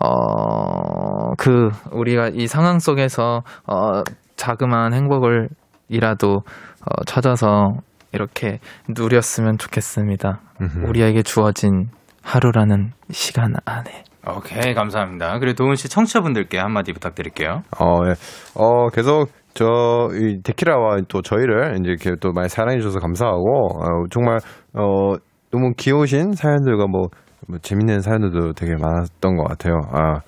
[0.04, 4.02] 어, 그, 우리가 이 상황 속에서, 어,
[4.40, 5.48] 자그마한 행복을
[5.88, 7.74] 이라도, 어, 찾아서
[8.12, 10.40] 이렇게 누렸으면 좋겠습니다.
[10.60, 10.88] 음흠.
[10.88, 11.88] 우리에게 주어진
[12.22, 14.04] 하루라는 시간 안에.
[14.26, 15.38] 오케이, 감사합니다.
[15.38, 17.62] 그리고 도훈 씨 청취자분들께 한마디 부탁드릴게요.
[17.78, 18.14] 어, 예.
[18.54, 24.06] 어, 계속 저, 이 데키라와 또 저희를 이제 이렇게 또 많이 사랑해 주셔서 감사하고, 어,
[24.10, 24.38] 정말,
[24.74, 25.14] 어,
[25.50, 27.08] 너무 귀여우신 사연들과 뭐,
[27.48, 29.80] 뭐 재밌는 사연들도 되게 많았던 것 같아요.
[29.92, 30.20] 아.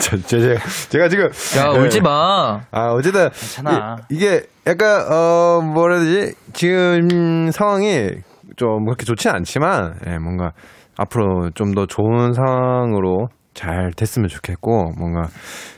[0.00, 0.56] 제, 제,
[0.90, 1.26] 제가 지금.
[1.56, 1.78] 야, 네.
[1.80, 2.60] 울지 마.
[2.70, 3.28] 아, 어쨌든.
[3.30, 3.96] 괜찮아.
[4.10, 6.34] 이, 게 약간, 어, 뭐라 해야 되지?
[6.52, 8.10] 지금 상황이
[8.56, 10.52] 좀 그렇게 좋진 않지만, 예, 뭔가
[10.98, 15.28] 앞으로 좀 더 좋은 상황으로 잘 됐으면 좋겠고, 뭔가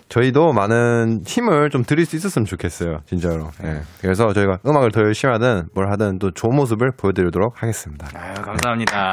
[0.08, 2.98] 저희도 많은 힘을 좀 드릴 수 있었으면 좋겠어요.
[3.06, 3.48] 진짜로.
[3.64, 3.80] 예.
[4.00, 8.06] 그래서 저희가 음악을 더 열심히 하든 뭘 하든 또 좋은 모습을 보여드리도록 하겠습니다.
[8.14, 9.10] 아유, 감사합니다.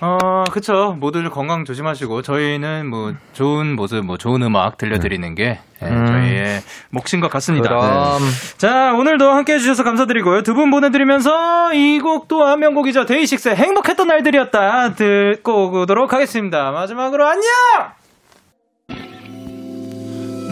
[0.00, 0.96] 어, 그쵸.
[1.00, 6.06] 모두들 건강 조심하시고, 저희는 뭐, 좋은 모습, 뭐, 좋은 음악 들려드리는 게, 예, 음.
[6.06, 7.68] 저희의 몫인 것 같습니다.
[7.68, 8.20] 그럼.
[8.58, 10.42] 자, 오늘도 함께 해주셔서 감사드리고요.
[10.44, 13.06] 두 분 보내드리면서, 이 곡 또한 명곡이죠.
[13.06, 14.94] 데이식스의 행복했던 날들이었다.
[14.94, 16.70] 듣고 오도록 하겠습니다.
[16.70, 17.42] 마지막으로 안녕!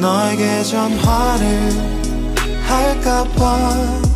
[0.00, 1.70] 너에게 전화를
[2.66, 4.15] 할까봐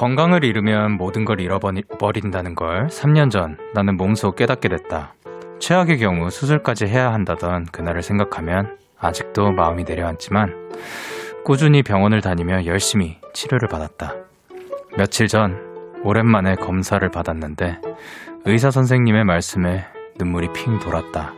[0.00, 5.12] 건강을 잃으면 모든 걸 잃어버린다는 걸 3년 전 나는 몸소 깨닫게 됐다.
[5.58, 10.70] 최악의 경우 수술까지 해야 한다던 그날을 생각하면 아직도 마음이 내려앉지만
[11.44, 14.14] 꾸준히 병원을 다니며 열심히 치료를 받았다.
[14.96, 15.58] 며칠 전
[16.02, 17.82] 오랜만에 검사를 받았는데
[18.46, 19.84] 의사 선생님의 말씀에
[20.18, 21.34] 눈물이 핑 돌았다.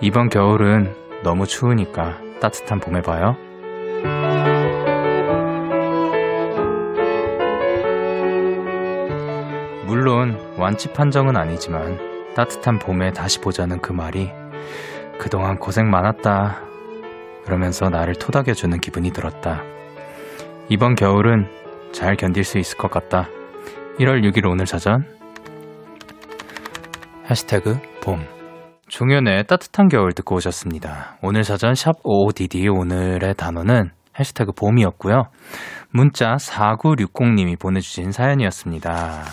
[0.00, 3.36] 이번 겨울은 너무 추우니까 따뜻한 봄에 봐요.
[10.28, 11.98] 물론 완치 판정은 아니지만
[12.34, 14.30] 따뜻한 봄에 다시 보자는 그 말이
[15.18, 16.60] 그동안 고생 많았다.
[17.44, 19.62] 그러면서 나를 토닥여주는 기분이 들었다.
[20.68, 21.48] 이번 겨울은
[21.92, 23.28] 잘 견딜 수 있을 것 같다.
[23.98, 25.04] 1월 6일 오늘 사전
[27.30, 28.24] 해시태그 봄
[28.88, 31.16] 종현의 따뜻한 겨울 듣고 오셨습니다.
[31.22, 35.24] 오늘 사전 샵 55DD 오늘의 단어는 해시태그 봄이었고요.
[35.90, 39.24] 문자 4960님이 보내주신 사연이었습니다.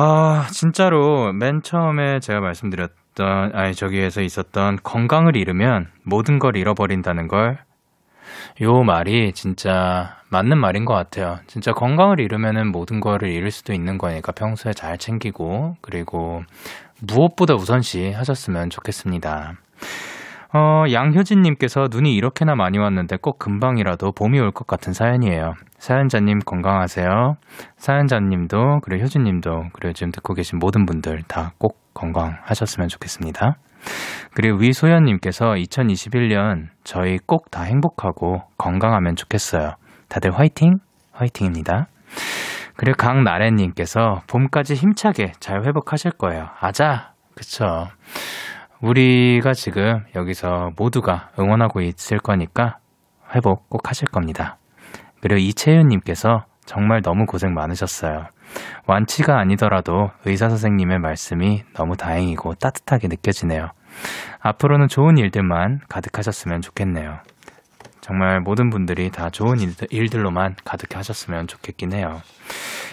[0.00, 7.58] 아, 진짜로 맨 처음에 제가 말씀드렸던, 아니, 저기에서 있었던 건강을 잃으면 모든 걸 잃어버린다는 걸,
[8.62, 11.40] 요 말이 진짜 맞는 말인 것 같아요.
[11.48, 16.44] 진짜 건강을 잃으면은 모든 거를 잃을 수도 있는 거니까 평소에 잘 챙기고, 그리고
[17.00, 19.54] 무엇보다 우선시 하셨으면 좋겠습니다.
[20.54, 25.52] 어, 양효진님께서 눈이 이렇게나 많이 왔는데 꼭 금방이라도 봄이 올 것 같은 사연이에요.
[25.78, 27.34] 사연자님 건강하세요.
[27.76, 33.56] 사연자님도, 그리고 효진님도, 그리고 지금 듣고 계신 모든 분들 다 꼭 건강하셨으면 좋겠습니다.
[34.34, 39.74] 그리고 위소연님께서 2021년 저희 꼭 다 행복하고 건강하면 좋겠어요.
[40.08, 40.78] 다들 화이팅!
[41.12, 41.88] 화이팅입니다.
[42.76, 46.48] 그리고 강나래님께서 봄까지 힘차게 잘 회복하실 거예요.
[46.60, 47.12] 아자!
[47.34, 47.88] 그쵸.
[48.80, 52.78] 우리가 지금 여기서 모두가 응원하고 있을 거니까
[53.34, 54.58] 회복 꼭 하실 겁니다.
[55.20, 58.26] 그리고 이채윤님께서 정말 너무 고생 많으셨어요.
[58.86, 63.70] 완치가 아니더라도 의사 선생님의 말씀이 너무 다행이고 따뜻하게 느껴지네요.
[64.40, 67.18] 앞으로는 좋은 일들만 가득하셨으면 좋겠네요.
[68.00, 72.20] 정말 모든 분들이 다 좋은 일들, 로만 가득 하셨으면 좋겠긴 해요.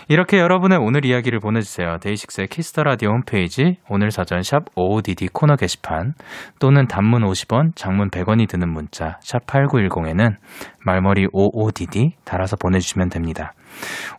[0.07, 1.97] 이렇게 여러분의 오늘 이야기를 보내주세요.
[1.99, 6.13] DAY6의 Kiss the Radio 홈페이지 오늘 사전 샵 55DD 코너 게시판
[6.59, 10.35] 또는 단문 50원, 장문 100원이 드는 문자 샵 8910에는
[10.85, 13.53] 말머리 55DD 달아서 보내주시면 됩니다.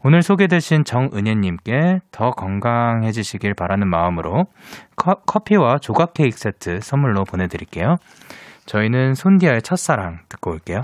[0.03, 4.47] 오늘 소개되신 정은혜님께 더 건강해지시길 바라는 마음으로
[4.97, 7.97] 커, 커피와 조각 케이크 세트 선물로 보내드릴게요.
[8.67, 10.83] 저희는 손디아의 첫사랑 듣고 올게요.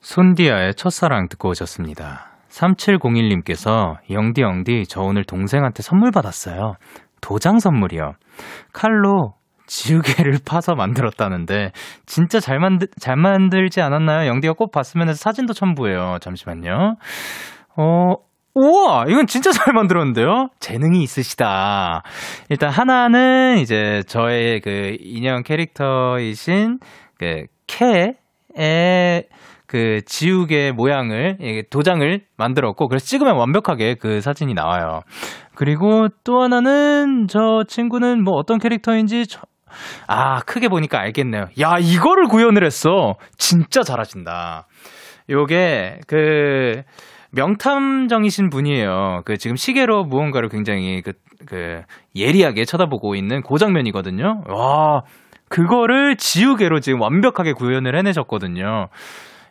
[0.00, 2.32] 손디아의 첫사랑 듣고 오셨습니다.
[2.48, 6.74] 3701님께서 영디 영디 저 오늘 동생한테 선물 받았어요.
[7.20, 8.12] 도장 선물이요.
[8.72, 9.34] 칼로
[9.66, 11.70] 지우개를 파서 만들었다는데
[12.04, 14.28] 진짜 잘 만들 잘 만들지 않았나요?
[14.28, 16.18] 영디가 꼭 봤으면 사진도 첨부해요.
[16.20, 16.96] 잠시만요.
[17.76, 18.14] 어
[18.54, 20.48] 우와, 이건 진짜 잘 만들었는데요?
[20.60, 22.02] 재능이 있으시다.
[22.50, 26.78] 일단 하나는 이제 저의 그 인형 캐릭터이신
[27.18, 29.24] 그 캐의
[29.66, 31.38] 그 지우개 모양을
[31.70, 35.00] 도장을 만들었고 그래서 찍으면 완벽하게 그 사진이 나와요.
[35.54, 39.40] 그리고 또 하나는 저 친구는 뭐 어떤 캐릭터인지 저,
[40.06, 41.46] 아 크게 보니까 알겠네요.
[41.62, 43.14] 야 이거를 구현을 했어.
[43.38, 44.66] 진짜 잘하신다.
[45.30, 46.82] 요게 그
[47.32, 49.22] 명탐정이신 분이에요.
[49.24, 51.12] 그 지금 시계로 무언가를 굉장히 그,
[51.46, 51.82] 그
[52.14, 54.42] 예리하게 쳐다보고 있는 고장면이거든요.
[54.48, 55.02] 와,
[55.48, 58.88] 그거를 지우개로 지금 완벽하게 구현을 해내셨거든요.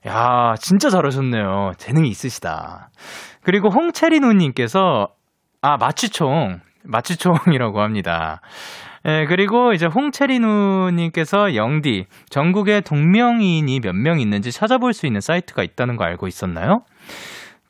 [0.08, 1.74] 야, 진짜 잘하셨네요.
[1.78, 2.90] 재능이 있으시다.
[3.44, 5.10] 그리고 홍채리누님께서,
[5.62, 6.60] 아, 마취총.
[6.84, 8.42] 마취총이라고 합니다.
[9.08, 15.96] 예, 그리고 이제 홍채리누님께서 영디, 전국에 동명이인이 몇 명 있는지 찾아볼 수 있는 사이트가 있다는
[15.98, 16.82] 거 알고 있었나요?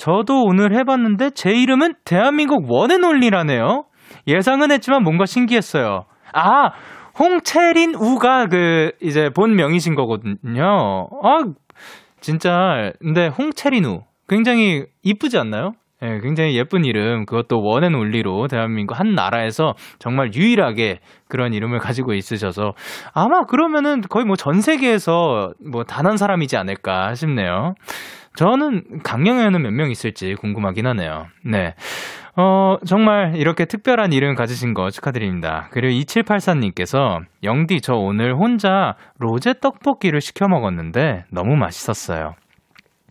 [0.01, 3.83] 저도 오늘 해봤는데 제 이름은 대한민국 one and only라네요.
[4.25, 6.05] 예상은 했지만 뭔가 신기했어요.
[6.33, 6.71] 아,
[7.19, 11.07] 홍채린 우가 그 이제 본 명이신 거거든요.
[11.23, 11.43] 아,
[12.19, 15.73] 진짜 근데 홍채린 우 굉장히 이쁘지 않나요?
[16.03, 20.97] 예, 굉장히 예쁜 이름, 그것도 원앤 올리로 대한민국 한 나라에서 정말 유일하게
[21.29, 22.73] 그런 이름을 가지고 있으셔서
[23.13, 27.75] 아마 그러면은 거의 뭐 전 세계에서 뭐 단 한 사람이지 않을까 싶네요.
[28.35, 31.27] 저는 강령에는 몇 명 있을지 궁금하긴 하네요.
[31.45, 31.73] 네.
[32.37, 35.67] 어, 정말 이렇게 특별한 이름 가지신 거 축하드립니다.
[35.71, 42.35] 그리고 2784님께서 영디 저 오늘 혼자 로제 떡볶이를 시켜 먹었는데 너무 맛있었어요.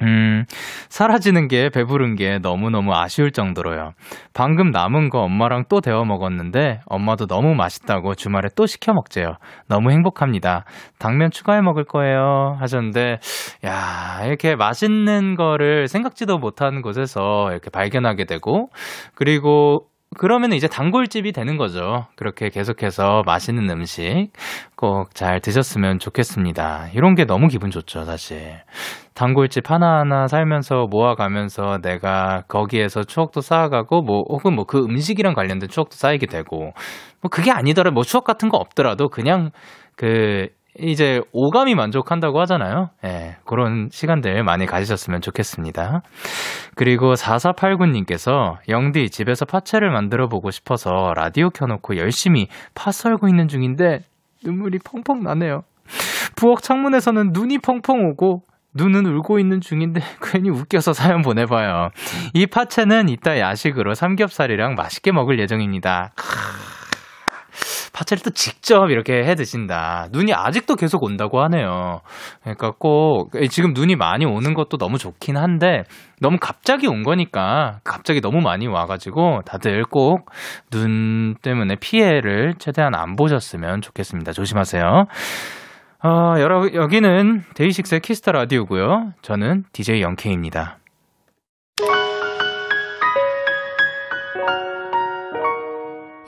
[0.02, 0.44] 음,
[0.88, 3.92] 사라지는 게 배부른 게 너무너무 아쉬울 정도로요.
[4.32, 9.34] 방금 남은 거 엄마랑 또 데워 먹었는데 엄마도 너무 맛있다고 주말에 또 시켜 먹재요.
[9.68, 10.64] 너무 행복합니다.
[10.98, 12.56] 당면 추가해 먹을 거예요.
[12.60, 13.18] 하셨는데,
[13.64, 18.70] 야, 이렇게 맛있는 거를 생각지도 못한 곳에서 이렇게 발견하게 되고,
[19.14, 19.86] 그리고
[20.18, 22.06] 그러면 이제 단골집이 되는 거죠.
[22.16, 24.32] 그렇게 계속해서 맛있는 음식
[24.76, 26.88] 꼭 잘 드셨으면 좋겠습니다.
[26.94, 28.60] 이런 게 너무 기분 좋죠, 사실.
[29.14, 35.94] 단골집 하나하나 살면서 모아가면서 내가 거기에서 추억도 쌓아가고, 뭐, 혹은 뭐 그 음식이랑 관련된 추억도
[35.96, 36.72] 쌓이게 되고,
[37.22, 39.50] 뭐 그게 아니더라도 뭐 추억 같은 거 없더라도 그냥
[39.96, 40.48] 그
[40.80, 42.90] 이제 오감이 만족한다고 하잖아요.
[43.04, 46.02] 예, 그런 시간들 많이 가지셨으면 좋겠습니다.
[46.74, 54.00] 그리고 4489님께서 영디 집에서 파채를 만들어 보고 싶어서 라디오 켜놓고 열심히 파 썰고 있는 중인데
[54.44, 55.62] 눈물이 펑펑 나네요.
[56.36, 58.42] 부엌 창문에서는 눈이 펑펑 오고
[58.74, 61.90] 눈은 울고 있는 중인데 괜히 웃겨서 사연 보내봐요.
[62.34, 66.12] 이 파채는 이따 야식으로 삼겹살이랑 맛있게 먹을 예정입니다.
[68.00, 70.08] 파채를 또 직접 이렇게 해 드신다.
[70.10, 72.00] 눈이 아직도 계속 온다고 하네요.
[72.40, 75.84] 그러니까 꼭 지금 눈이 많이 오는 것도 너무 좋긴 한데
[76.20, 80.30] 너무 갑자기 온 거니까 갑자기 너무 많이 와가지고 다들 꼭
[80.70, 84.32] 눈 때문에 피해를 최대한 안 보셨으면 좋겠습니다.
[84.32, 85.04] 조심하세요.
[86.02, 89.12] 어, 여러, 여기는 DAY6의 Kiss the Radio고요.
[89.22, 90.79] 저는 DJ Young K입니다.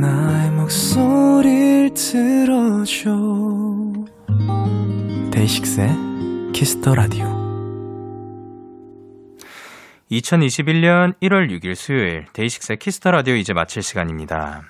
[0.00, 3.10] 나의 목소리를 들어줘
[5.30, 5.90] 데이식스의
[6.54, 7.26] Kiss the Radio
[10.10, 14.62] 2021년 1월 6일 수요일 DAY6의 Kiss the Radio 이제 마칠 시간입니다.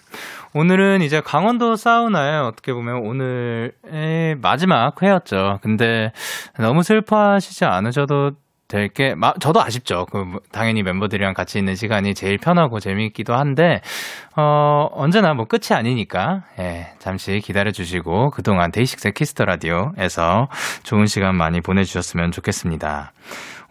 [0.52, 5.60] 오늘은 이제 강원도 사우나에 어떻게 보면 오늘의 마지막 회였죠.
[5.62, 6.12] 근데
[6.58, 8.32] 너무 슬퍼하시지 않으셔도
[8.70, 10.06] 될 게, 저도 아쉽죠.
[10.06, 13.80] 그, 당연히 멤버들이랑 같이 있는 시간이 제일 편하고 재미있기도 한데,
[14.36, 20.48] 어, 언제나 뭐 끝이 아니니까, 예, 잠시 기다려 주시고, 그동안 DAY6 Kiss the Radio에서
[20.84, 23.12] 좋은 시간 많이 보내 주셨으면 좋겠습니다.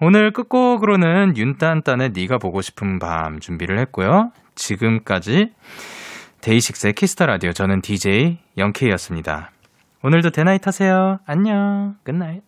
[0.02, 4.32] 오늘 끝곡으로는 윤딴딴의 네가 보고 싶은 밤 준비를 했고요.
[4.56, 5.52] 지금까지
[6.42, 9.52] DAY6의 Kiss the Radio 저는 DJ Young K였습니다.
[10.04, 11.20] 오늘도 대나잇 하세요.
[11.26, 11.95] 안녕.
[12.04, 12.43] 끝나잇.